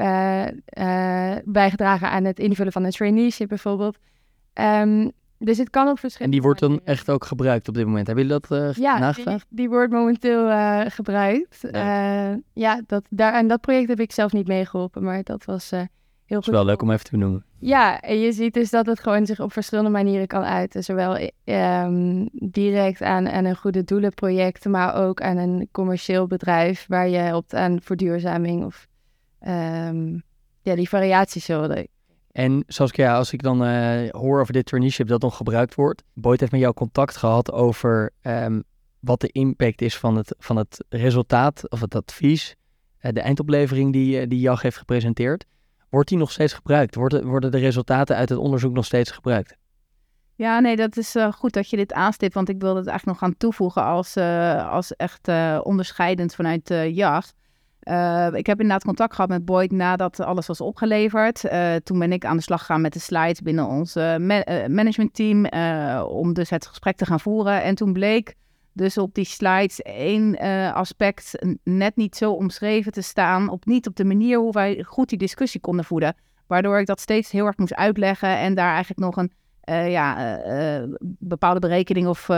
[1.45, 3.99] bijgedragen aan het invullen van een traineeship bijvoorbeeld.
[4.55, 6.93] Um, dus het kan op En verschillende die wordt dan manieren.
[6.95, 8.07] echt ook gebruikt op dit moment.
[8.07, 9.47] Hebben jullie dat eh, Ja, die, nagevraagd?
[9.49, 11.59] die wordt momenteel eh, gebruikt.
[11.71, 11.81] Ja.
[12.31, 15.73] Ja, ja dat, daar, en dat project heb ik zelf niet meegeholpen, maar dat was
[15.73, 15.89] eh, heel
[16.27, 16.55] Dat is goed.
[16.55, 17.45] wel leuk om even te benoemen.
[17.59, 20.85] Ja, en je ziet dus dat het gewoon zich op verschillende manieren kan uiten.
[20.85, 26.85] Zowel eh, ehm, direct aan, aan een goede doelenproject, maar ook aan een commercieel bedrijf
[26.89, 28.87] waar je helpt aan verduurzaming of
[29.41, 30.19] ehm,
[30.63, 31.89] ja, die variaties zullen.
[32.33, 36.03] En Saskia, als ik dan eh, hoor over dit traineeship dat nog gebruikt wordt.
[36.15, 38.61] Boyd heeft met jou contact gehad over ehm,
[39.01, 42.57] wat de impact is van het, van het resultaat of het advies.
[42.99, 45.45] eh, de eindoplevering die, eh, die JAG heeft gepresenteerd.
[45.89, 46.95] Wordt die nog steeds gebruikt?
[46.95, 49.57] Worden, worden de resultaten uit het onderzoek nog steeds gebruikt?
[50.35, 53.29] Ja, nee, dat is goed dat je dit aanstipt, want ik wilde het eigenlijk nog
[53.29, 54.17] gaan toevoegen als,
[54.71, 55.29] als echt
[55.63, 57.33] onderscheidend vanuit JAG.
[57.81, 61.45] Eh, ik heb inderdaad contact gehad met Boyd nadat alles was opgeleverd.
[61.45, 64.69] Eh, toen ben ik aan de slag gegaan met de slides binnen ons eh, ma-
[64.69, 65.47] managementteam
[66.05, 67.63] om dus het gesprek te gaan voeren.
[67.63, 68.35] En toen bleek
[68.73, 70.39] dus op die slides één
[70.75, 75.09] aspect net niet zo omschreven te staan, op niet op de manier hoe wij goed
[75.09, 76.17] die discussie konden voeden.
[76.47, 79.33] Waardoor ik dat steeds heel erg moest uitleggen en daar eigenlijk nog een
[79.91, 80.41] ja,
[81.01, 82.29] bepaalde berekening of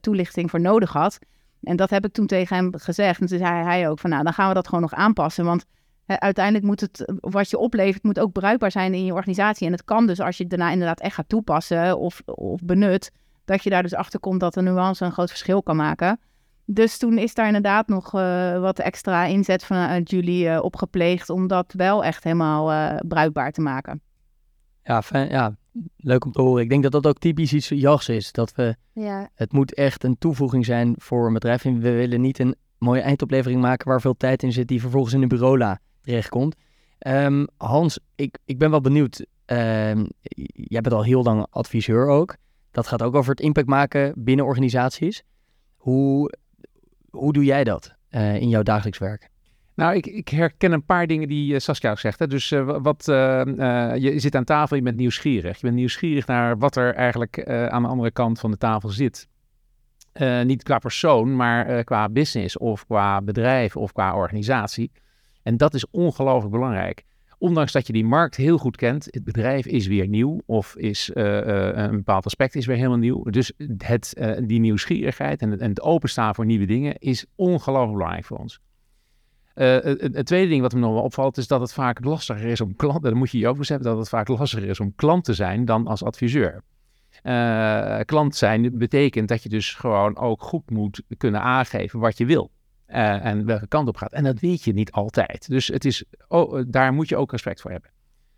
[0.00, 1.18] toelichting voor nodig had.
[1.62, 3.20] En dat heb ik toen tegen hem gezegd.
[3.20, 5.44] En toen zei hij ook van, nou, dan gaan we dat gewoon nog aanpassen.
[5.44, 5.64] Want
[6.06, 9.66] uiteindelijk moet het, wat je oplevert, moet ook bruikbaar zijn in je organisatie.
[9.66, 13.10] En het kan dus, als je het daarna inderdaad echt gaat toepassen of, of benut,
[13.44, 16.20] dat je daar dus achter komt dat een nuance een groot verschil kan maken.
[16.64, 21.46] Dus toen is daar inderdaad nog eh, wat extra inzet vanuit jullie eh, opgepleegd om
[21.46, 24.00] dat wel echt helemaal bruikbaar te maken.
[24.82, 25.56] Ja, fijn, ja,
[25.96, 26.62] leuk om te horen.
[26.62, 28.32] Ik denk dat dat ook typisch iets JAGs is.
[28.32, 31.64] Dat we Ja, Het moet echt een toevoeging zijn voor een bedrijf.
[31.64, 35.14] En we willen niet een mooie eindoplevering maken waar veel tijd in zit, die vervolgens
[35.14, 36.56] in de bureaula terechtkomt.
[36.98, 39.26] Ehm, Hans, ik, ik ben wel benieuwd.
[39.44, 40.04] Ehm,
[40.52, 42.36] jij bent al heel lang adviseur ook.
[42.70, 45.22] Dat gaat ook over het impact maken binnen organisaties.
[45.76, 46.32] Hoe,
[47.10, 49.30] hoe doe jij dat eh, in jouw dagelijks werk?
[49.80, 52.18] Nou, ik, ik herken een paar dingen die eh, Saskia ook zegt.
[52.18, 52.26] Hè.
[52.26, 53.42] Dus eh, wa- wat, eh,
[53.96, 55.54] je zit aan tafel, je bent nieuwsgierig.
[55.56, 59.28] Je bent nieuwsgierig naar wat er eigenlijk aan de andere kant van de tafel zit.
[60.44, 64.90] Niet qua persoon, maar qua business of qua bedrijf of qua organisatie.
[65.42, 67.02] En dat is ongelooflijk belangrijk.
[67.38, 71.10] Ondanks dat je die markt heel goed kent, het bedrijf is weer nieuw of is
[71.14, 73.22] een bepaald aspect is weer helemaal nieuw.
[73.22, 78.38] Dus het, die nieuwsgierigheid en en het openstaan voor nieuwe dingen is ongelooflijk belangrijk voor
[78.38, 78.60] ons.
[79.54, 82.60] Eh, het, tweede ding wat me nog wel opvalt is dat het vaak lastiger is
[82.60, 85.24] om klant, dat moet je je ook beseffen, dat het vaak lastiger is om klant
[85.24, 86.62] te zijn dan als adviseur.
[87.22, 92.26] Eh, klant zijn betekent dat je dus gewoon ook goed moet kunnen aangeven wat je
[92.26, 92.50] wil.
[92.86, 94.12] eh, en welke kant op gaat.
[94.12, 95.48] En dat weet je niet altijd.
[95.48, 97.90] Dus het is, oh, daar moet je ook respect voor hebben.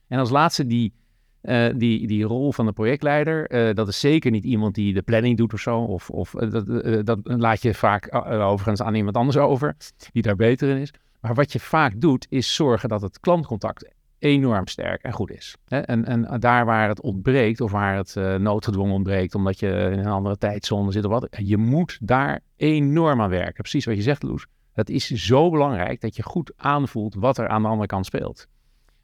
[0.08, 0.94] En als laatste die,
[1.42, 3.46] eh, die, die rol van de projectleider.
[3.46, 5.78] eh, dat is zeker niet iemand die de planning doet of zo.
[5.78, 9.76] Of, of eh, dat, dat laat je vaak overigens aan iemand anders over,
[10.12, 10.92] die daar beter in is.
[11.20, 15.56] Maar wat je vaak doet, is zorgen dat het klantcontact enorm sterk en goed is.
[15.66, 15.78] Hè?
[15.78, 20.06] En, en daar waar het ontbreekt, of waar het noodgedwongen ontbreekt, omdat je in een
[20.06, 23.54] andere tijdzone zit of wat, je moet daar enorm aan werken.
[23.62, 24.46] Precies wat je zegt, Loes.
[24.72, 28.46] Het is zo belangrijk dat je goed aanvoelt wat er aan de andere kant speelt.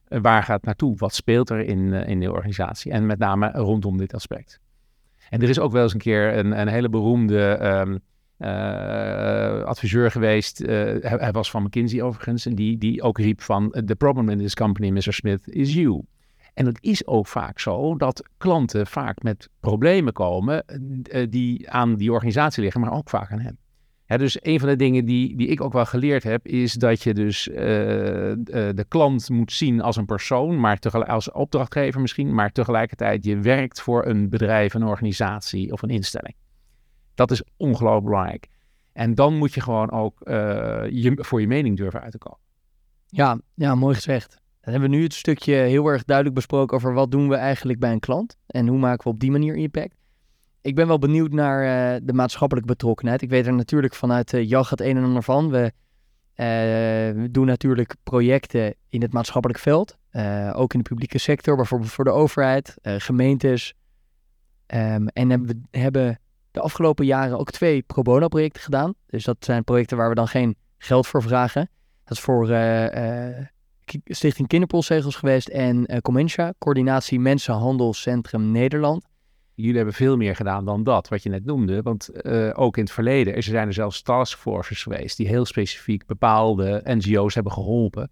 [0.08, 0.96] Eh, waar gaat het naartoe?
[0.96, 2.92] Wat speelt er in, eh, in de organisatie?
[2.92, 4.60] En met name rondom dit aspect.
[5.30, 7.98] En er is ook wel eens een keer een, een hele beroemde ehm,
[8.36, 10.58] eh, adviseur geweest.
[10.58, 12.46] hij, was van McKinsey overigens.
[12.46, 13.70] En die, die ook riep van...
[13.84, 15.12] The problem in this company, Mr.
[15.12, 16.02] Smith, is you.
[16.54, 20.64] En het is ook vaak zo dat klanten vaak met problemen komen...
[21.28, 23.58] die aan die organisatie liggen, maar ook vaak aan hem.
[24.16, 26.46] Dus een van de dingen die, die ik ook wel geleerd heb...
[26.46, 30.60] is dat je dus eh, de klant moet zien als een persoon...
[30.60, 32.34] maar tegelijk, als opdrachtgever misschien...
[32.34, 36.34] maar tegelijkertijd je werkt voor een bedrijf, een organisatie of een instelling.
[37.14, 38.48] Dat is ongelooflijk belangrijk.
[38.92, 42.38] En dan moet je gewoon ook eh, voor je mening durven uit te komen.
[43.06, 44.30] Ja, ja, mooi gezegd.
[44.60, 47.78] Dan hebben we nu het stukje heel erg duidelijk besproken over wat doen we eigenlijk
[47.78, 49.97] bij een klant en hoe maken we op die manier impact.
[50.60, 51.62] Ik ben wel benieuwd naar
[51.94, 53.22] eh, de maatschappelijke betrokkenheid.
[53.22, 55.50] Ik weet er natuurlijk vanuit uh, JAG het een en ander van.
[55.50, 55.72] We,
[56.36, 56.46] uh,
[57.22, 59.96] we, doen natuurlijk projecten in het maatschappelijk veld,
[60.52, 63.74] ook in de publieke sector, bijvoorbeeld voor de overheid, gemeentes.
[64.74, 66.20] Um, en we hebben
[66.50, 68.94] de afgelopen jaren ook twee pro bono projecten gedaan.
[69.06, 71.70] Dus dat zijn projecten waar we dan geen geld voor vragen.
[72.04, 72.46] Dat is voor
[74.04, 79.07] Stichting Kinderpostzegels geweest en Comentia, Coördinatie Mensenhandelscentrum Nederland.
[79.60, 81.82] Jullie hebben veel meer gedaan dan dat, wat je net noemde.
[81.82, 86.06] Want uh, ook in het verleden er zijn er zelfs taskforces geweest die heel specifiek
[86.06, 88.10] bepaalde NGO's hebben geholpen.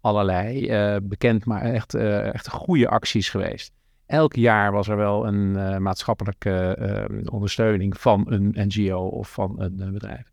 [0.00, 3.72] Allerlei bekend, maar echt, echt goede acties geweest.
[4.06, 9.54] elk jaar was er wel een eh, maatschappelijke eh, ondersteuning van een NGO of van
[9.56, 10.32] een eh, bedrijf.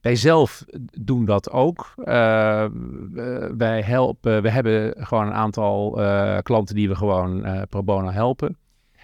[0.00, 0.64] Wij zelf
[1.00, 1.92] doen dat ook.
[3.56, 5.90] Wij helpen, we hebben gewoon een aantal
[6.42, 8.56] klanten die we gewoon pro bono helpen.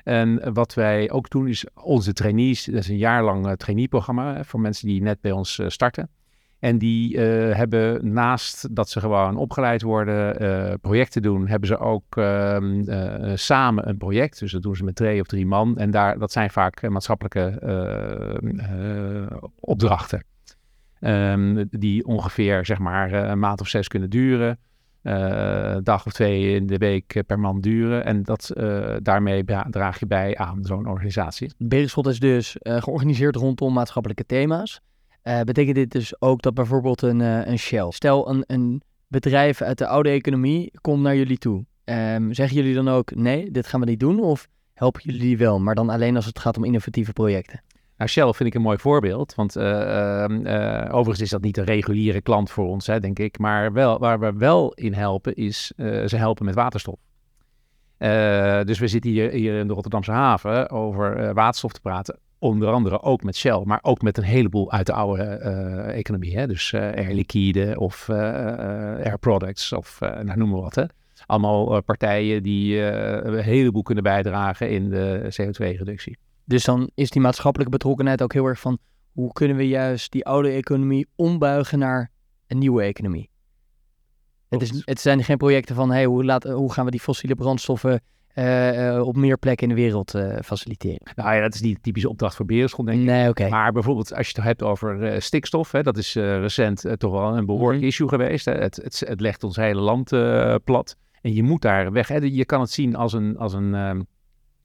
[0.05, 4.89] En wat wij ook doen is onze trainees, dat is een jaarlang traineeprogramma voor mensen
[4.89, 6.11] die net bij ons starten.
[6.59, 13.37] En die hebben naast dat ze gewoon opgeleid worden, projecten doen, hebben ze ook ehm,
[13.37, 14.39] samen een project.
[14.39, 15.79] Dus dat doen ze met twee of drie man.
[15.79, 17.59] En daar, dat zijn vaak maatschappelijke
[19.61, 20.25] opdrachten.
[21.01, 24.59] Um, die ongeveer zeg maar een maand of zes kunnen duren.
[25.03, 28.05] Uh, dag of twee in de week per man duren.
[28.05, 31.53] En dat, uh, daarmee draag je bij aan zo'n organisatie.
[31.59, 34.81] Berenschot is dus georganiseerd rondom maatschappelijke thema's.
[35.45, 39.87] betekent dit dus ook dat bijvoorbeeld een, een Shell, stel een, een bedrijf uit de
[39.87, 41.65] oude economie komt naar jullie toe.
[41.85, 44.21] Um, zeggen jullie dan ook, nee, dit gaan we niet doen?
[44.21, 47.63] Of helpen jullie wel, maar dan alleen als het gaat om innovatieve projecten?
[48.01, 49.35] Nou, Shell vind ik een mooi voorbeeld.
[49.35, 53.39] Want uh, uh, overigens is dat niet een reguliere klant voor ons, hè, denk ik.
[53.39, 56.99] Maar wel, waar we wel in helpen, is uh, ze helpen met waterstof.
[58.67, 62.19] dus we zitten hier, hier in de Rotterdamse haven over waterstof te praten.
[62.39, 65.23] Onder andere ook met Shell, maar ook met een heleboel uit de oude
[65.93, 66.39] economie.
[66.39, 66.47] Hè?
[66.47, 70.75] Dus Air Liquide of Air Products of nou, noem maar wat.
[70.75, 70.85] Hè?
[71.27, 76.17] Allemaal partijen die een heleboel kunnen bijdragen in de CO2-reductie.
[76.51, 78.79] Dus dan is die maatschappelijke betrokkenheid ook heel erg van
[79.13, 82.11] hoe kunnen we juist die oude economie ombuigen naar
[82.47, 83.31] een nieuwe economie.
[84.49, 87.35] Het, is, het zijn geen projecten van hey, hoe, laat, hoe gaan we die fossiele
[87.35, 88.03] brandstoffen
[88.35, 91.13] uh, uh, op meer plekken in de wereld uh, faciliteren.
[91.15, 93.05] Nou ja, dat is niet de typische opdracht voor Berenschot, denk ik.
[93.05, 93.31] Nee, oké.
[93.31, 93.49] Okay.
[93.49, 97.47] Maar bijvoorbeeld als je het hebt over stikstof, hè, dat is recent toch wel een
[97.47, 97.89] behoorlijk mm -hmm.
[97.89, 98.45] issue geweest.
[98.45, 98.53] Hè.
[98.53, 100.09] Het, het, het, legt ons hele land
[100.65, 100.97] plat.
[101.21, 102.09] En je moet daar weg.
[102.09, 102.17] Hè.
[102.17, 104.01] Je kan het zien als een, als een ehm,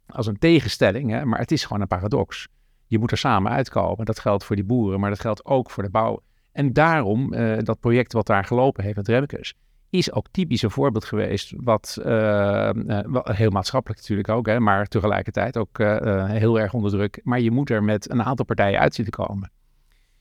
[0.07, 2.47] als een tegenstelling, hè, maar het is gewoon een paradox.
[2.87, 4.05] Je moet er samen uitkomen.
[4.05, 6.21] Dat geldt voor die boeren, maar dat geldt ook voor de bouw.
[6.51, 9.53] En daarom, uh, dat project wat daar gelopen heeft met Remkes,
[9.89, 12.05] is ook typisch een voorbeeld geweest, wat uh,
[12.73, 15.77] uh, heel maatschappelijk natuurlijk ook, hè, maar tegelijkertijd ook
[16.27, 17.19] heel erg onder druk.
[17.23, 19.51] Maar je moet er met een aantal partijen uit zitten komen.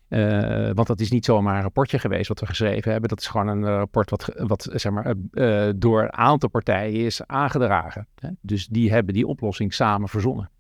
[0.08, 3.08] Uh, want dat is niet zomaar een rapportje geweest wat we geschreven hebben.
[3.08, 7.26] Dat is gewoon een rapport wat, wat zeg maar, uh, door een aantal partijen is
[7.26, 8.06] aangedragen.
[8.14, 8.28] Hè?
[8.40, 10.50] Dus die hebben die oplossing samen verzonnen.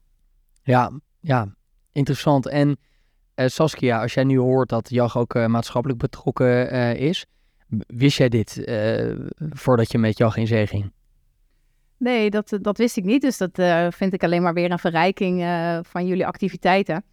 [0.62, 0.90] Ja,
[1.20, 1.54] ja
[1.92, 2.48] interessant.
[2.48, 2.68] En
[3.34, 7.26] uh, Saskia, als jij nu hoort dat JAG ook maatschappelijk betrokken is,
[7.86, 8.72] wist jij dit
[9.38, 10.92] voordat je met JAG in zee ging?
[11.96, 13.22] Nee, dat, dat wist ik niet.
[13.22, 13.62] Dus dat
[13.94, 15.40] vind ik alleen maar weer een verrijking
[15.82, 17.04] van jullie activiteiten.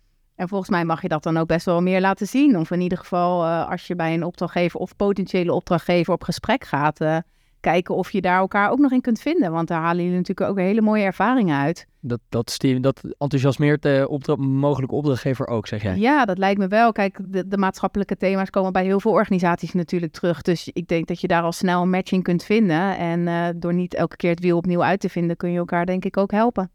[0.42, 2.58] En volgens mij mag je dat dan ook best wel meer laten zien.
[2.58, 6.64] Of in ieder geval uh, als je bij een opdrachtgever of potentiële opdrachtgever op gesprek
[6.64, 7.18] gaat, uh,
[7.60, 9.52] kijken of je daar elkaar ook nog in kunt vinden.
[9.52, 11.88] Want daar halen jullie natuurlijk ook hele mooie ervaringen uit.
[12.00, 15.98] Dat, dat, dat enthousiasmeert de opdra mogelijke opdrachtgever ook, zeg jij?
[15.98, 16.92] Ja, dat lijkt me wel.
[16.92, 20.42] Kijk, de, de, maatschappelijke thema's komen bij heel veel organisaties natuurlijk terug.
[20.42, 22.98] Dus ik denk dat je daar al snel een matching kunt vinden.
[22.98, 25.86] En uh, door niet elke keer het wiel opnieuw uit te vinden, kun je elkaar
[25.86, 26.72] denk ik ook helpen.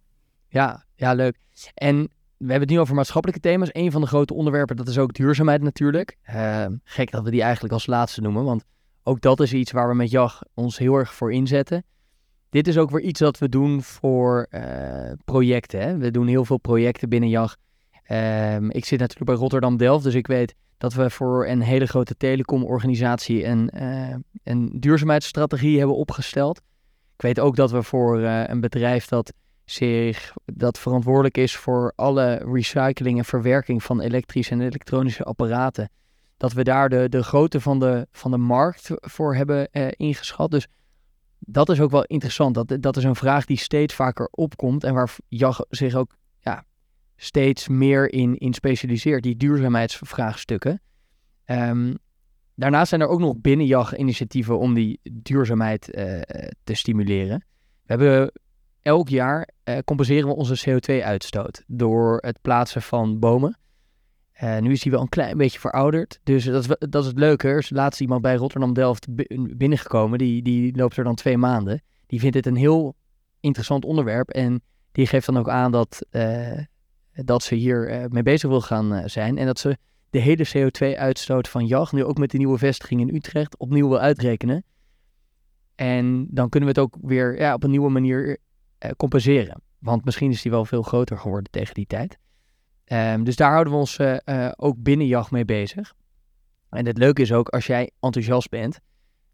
[0.48, 1.36] Ja, ja leuk.
[1.74, 3.68] En we hebben het nu over maatschappelijke thema's.
[3.72, 6.16] Een van de grote onderwerpen, dat is ook duurzaamheid natuurlijk.
[6.30, 8.64] Uh, gek dat we die eigenlijk als laatste noemen, want
[9.02, 11.84] ook dat is iets waar we met JAG ons heel erg voor inzetten.
[12.50, 15.80] Dit is ook weer iets dat we doen voor uh, projecten.
[15.80, 15.96] Hè?
[15.96, 17.56] We doen heel veel projecten binnen JAG.
[18.08, 21.86] Uh, ik zit natuurlijk bij Rotterdam Delft, dus ik weet dat we voor een hele
[21.86, 24.14] grote telecomorganisatie een, uh,
[24.44, 26.58] een duurzaamheidsstrategie hebben opgesteld.
[27.14, 29.32] Ik weet ook dat we voor een bedrijf dat
[29.66, 35.90] zich dat verantwoordelijk is voor alle recycling en verwerking van elektrische en elektronische apparaten.
[36.36, 40.50] Dat we daar de, de grootte van de, van de markt voor hebben eh, ingeschat.
[40.50, 40.66] Dus
[41.38, 42.54] dat is ook wel interessant.
[42.54, 46.64] Dat, dat is een vraag die steeds vaker opkomt en waar JAG zich ook ja,
[47.16, 50.80] steeds meer in, in specialiseert, die duurzaamheidsvraagstukken.
[51.44, 51.98] Um,
[52.54, 56.20] daarnaast zijn er ook nog binnen JAG initiatieven om die duurzaamheid uh,
[56.64, 57.44] te stimuleren.
[57.82, 58.32] We hebben
[58.86, 63.58] elk jaar uh, compenseren we onze CO2-uitstoot door het plaatsen van bomen.
[64.42, 66.20] Uh, nu is die wel een klein beetje verouderd.
[66.22, 67.48] Dus dat is, dat is het leuke.
[67.48, 69.06] Er is laatst iemand bij Rotterdam Delft
[69.56, 70.18] binnengekomen.
[70.18, 71.82] Die, die loopt er dan twee maanden.
[72.06, 72.96] Die vindt het een heel
[73.40, 74.28] interessant onderwerp.
[74.28, 74.62] En
[74.92, 76.58] die geeft dan ook aan dat, uh,
[77.12, 79.38] dat ze hier mee bezig wil gaan zijn.
[79.38, 79.76] En dat ze
[80.10, 83.98] de hele CO2-uitstoot van JAG, nu ook met de nieuwe vestiging in Utrecht, opnieuw wil
[83.98, 84.64] uitrekenen.
[85.74, 88.38] En dan kunnen we het ook weer ja, op een nieuwe manier
[88.84, 89.62] uh, compenseren.
[89.78, 92.18] Want misschien is die wel veel groter geworden tegen die tijd.
[92.92, 95.94] Um, dus daar houden we ons uh, uh, ook binnen jacht mee bezig.
[96.70, 98.80] En het leuke is ook, als jij enthousiast bent,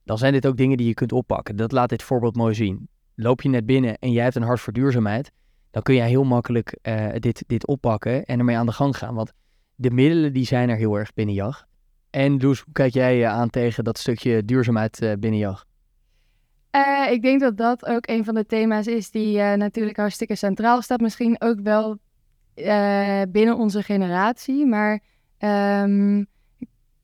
[0.05, 1.57] dan zijn dit ook dingen die je kunt oppakken.
[1.57, 2.89] Dat laat dit voorbeeld mooi zien.
[3.15, 5.33] loop je net binnen en jij hebt een hart voor duurzaamheid,
[5.71, 9.15] dan kun je heel makkelijk eh, dit, dit oppakken en ermee aan de gang gaan.
[9.15, 9.33] Want
[9.75, 11.65] de middelen die zijn er heel erg binnen JAG.
[12.11, 15.65] En Loes, hoe kijk jij aan tegen dat stukje duurzaamheid binnen JAG?
[16.73, 20.35] Uh, ik denk dat dat ook een van de thema's is die uh, natuurlijk hartstikke
[20.35, 21.01] centraal staat.
[21.01, 21.99] Misschien ook wel
[22.55, 24.67] uh, binnen onze generatie.
[24.67, 25.01] Maar
[25.39, 26.27] um,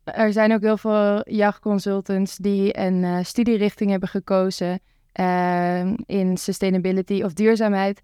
[0.05, 4.81] er zijn ook heel veel jachtconsultants die een studierichting hebben gekozen
[5.13, 8.03] ehm, in sustainability of duurzaamheid.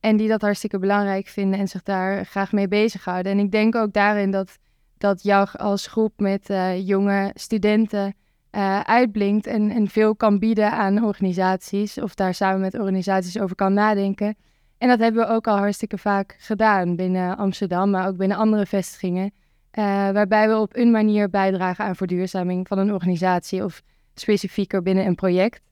[0.00, 3.32] En die dat hartstikke belangrijk vinden en zich daar graag mee bezighouden.
[3.32, 4.58] En ik denk ook daarin dat,
[4.98, 6.46] dat JAG als groep met
[6.84, 8.14] jonge studenten
[8.52, 12.00] uh, uitblinkt en, en veel kan bieden aan organisaties.
[12.00, 14.36] Of daar samen met organisaties over kan nadenken.
[14.78, 18.66] En dat hebben we ook al hartstikke vaak gedaan binnen Amsterdam, maar ook binnen andere
[18.66, 19.32] vestigingen.
[19.78, 23.82] Uh, waarbij we op een manier bijdragen aan verduurzaming van een organisatie of
[24.14, 25.62] specifieker binnen een project.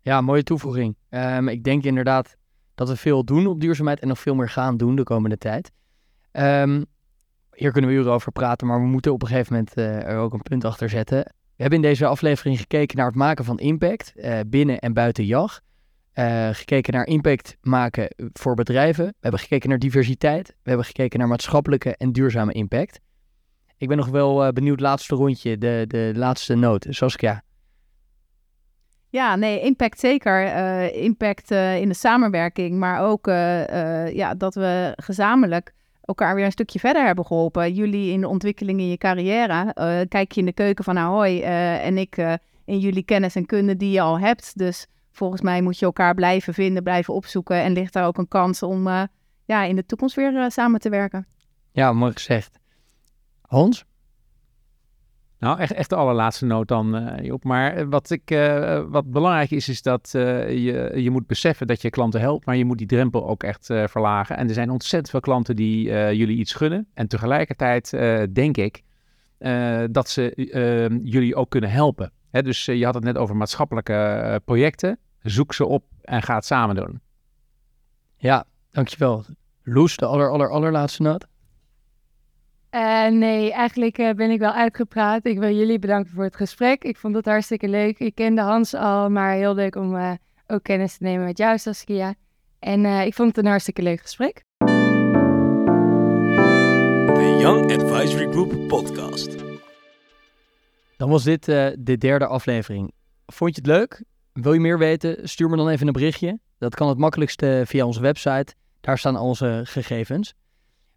[0.00, 0.96] Ja, mooie toevoeging.
[1.10, 2.36] Um, ik denk inderdaad
[2.74, 5.70] dat we veel doen op duurzaamheid en nog veel meer gaan doen de komende tijd.
[6.32, 6.84] Um,
[7.52, 10.18] hier kunnen we uren over praten, maar we moeten op een gegeven moment uh, er
[10.18, 11.32] ook een punt achter zetten.
[11.60, 15.24] We hebben in deze aflevering gekeken naar het maken van impact uh, binnen en buiten
[15.24, 15.60] JAG.
[16.14, 19.06] Uh, gekeken naar impact maken voor bedrijven.
[19.06, 20.48] We hebben gekeken naar diversiteit.
[20.48, 23.00] We hebben gekeken naar maatschappelijke en duurzame impact.
[23.76, 26.86] Ik ben nog wel uh, benieuwd, laatste rondje, de, de laatste noot.
[26.88, 27.42] Saskia.
[29.08, 30.44] Ja, nee, impact zeker.
[30.92, 33.26] Impact in de samenwerking, maar ook
[34.12, 35.72] ja, dat we gezamenlijk
[36.10, 37.74] elkaar weer een stukje verder hebben geholpen.
[37.74, 39.62] Jullie in de ontwikkeling in je carrière.
[39.64, 42.34] Uh, kijk je in de keuken van Ahoy uh, en ik uh,
[42.64, 44.58] in jullie kennis en kunde die je al hebt.
[44.58, 47.56] Dus volgens mij moet je elkaar blijven vinden, blijven opzoeken.
[47.56, 48.88] En ligt daar ook een kans om
[49.44, 51.26] ja, in de toekomst weer samen te werken.
[51.72, 52.58] Ja, mooi gezegd.
[53.40, 53.84] Hans?
[55.40, 57.44] Nou, echt, echt de allerlaatste noot dan, uh, Job.
[57.44, 61.82] Maar eh, wat, ik, uh, wat belangrijk is, is dat je, je moet beseffen dat
[61.82, 64.36] je klanten helpt, maar je moet die drempel ook echt verlagen.
[64.36, 65.82] En er zijn ontzettend veel klanten die
[66.16, 66.88] jullie iets gunnen.
[66.94, 67.90] En tegelijkertijd
[68.32, 68.82] denk ik
[69.90, 72.12] dat ze ehm, jullie ook kunnen helpen.
[72.30, 74.98] Hè, dus je had het net over maatschappelijke projecten.
[75.22, 77.00] Zoek ze op en ga het samen doen.
[78.16, 79.24] Ja, dankjewel.
[79.62, 81.26] Loes, de aller, aller, allerlaatste noot.
[82.74, 85.24] Uh, nee, eigenlijk uh, ben ik wel uitgepraat.
[85.26, 86.84] Ik wil jullie bedanken voor het gesprek.
[86.84, 87.98] Ik vond het hartstikke leuk.
[87.98, 90.12] Ik kende Hans al, maar heel leuk om uh,
[90.46, 92.14] ook kennis te nemen met jou, Saskia.
[92.58, 94.44] En ik vond het een hartstikke leuk gesprek.
[97.06, 99.36] De Young Advisory Group podcast.
[100.96, 101.44] Dan was dit
[101.78, 102.92] de derde aflevering.
[103.26, 104.04] Vond je het leuk?
[104.32, 105.28] Wil je meer weten?
[105.28, 106.38] Stuur me dan even een berichtje.
[106.58, 108.54] Dat kan het makkelijkste via onze website.
[108.80, 110.34] Daar staan al onze gegevens.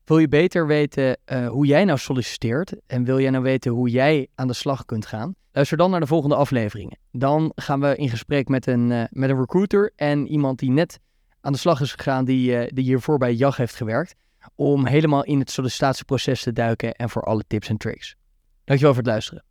[0.03, 3.89] Wil je beter weten uh, hoe jij nou solliciteert en wil jij nou weten hoe
[3.89, 5.35] jij aan de slag kunt gaan?
[5.51, 6.97] Luister dan naar de volgende afleveringen.
[7.11, 10.99] Dan gaan we in gesprek met een, uh, met een recruiter en iemand die net
[11.41, 14.15] aan de slag is gegaan, die, uh, die hiervoor bij JAG heeft gewerkt,
[14.55, 18.15] om helemaal in het sollicitatieproces te duiken en voor alle tips en tricks.
[18.63, 19.43] Dankjewel voor het luisteren.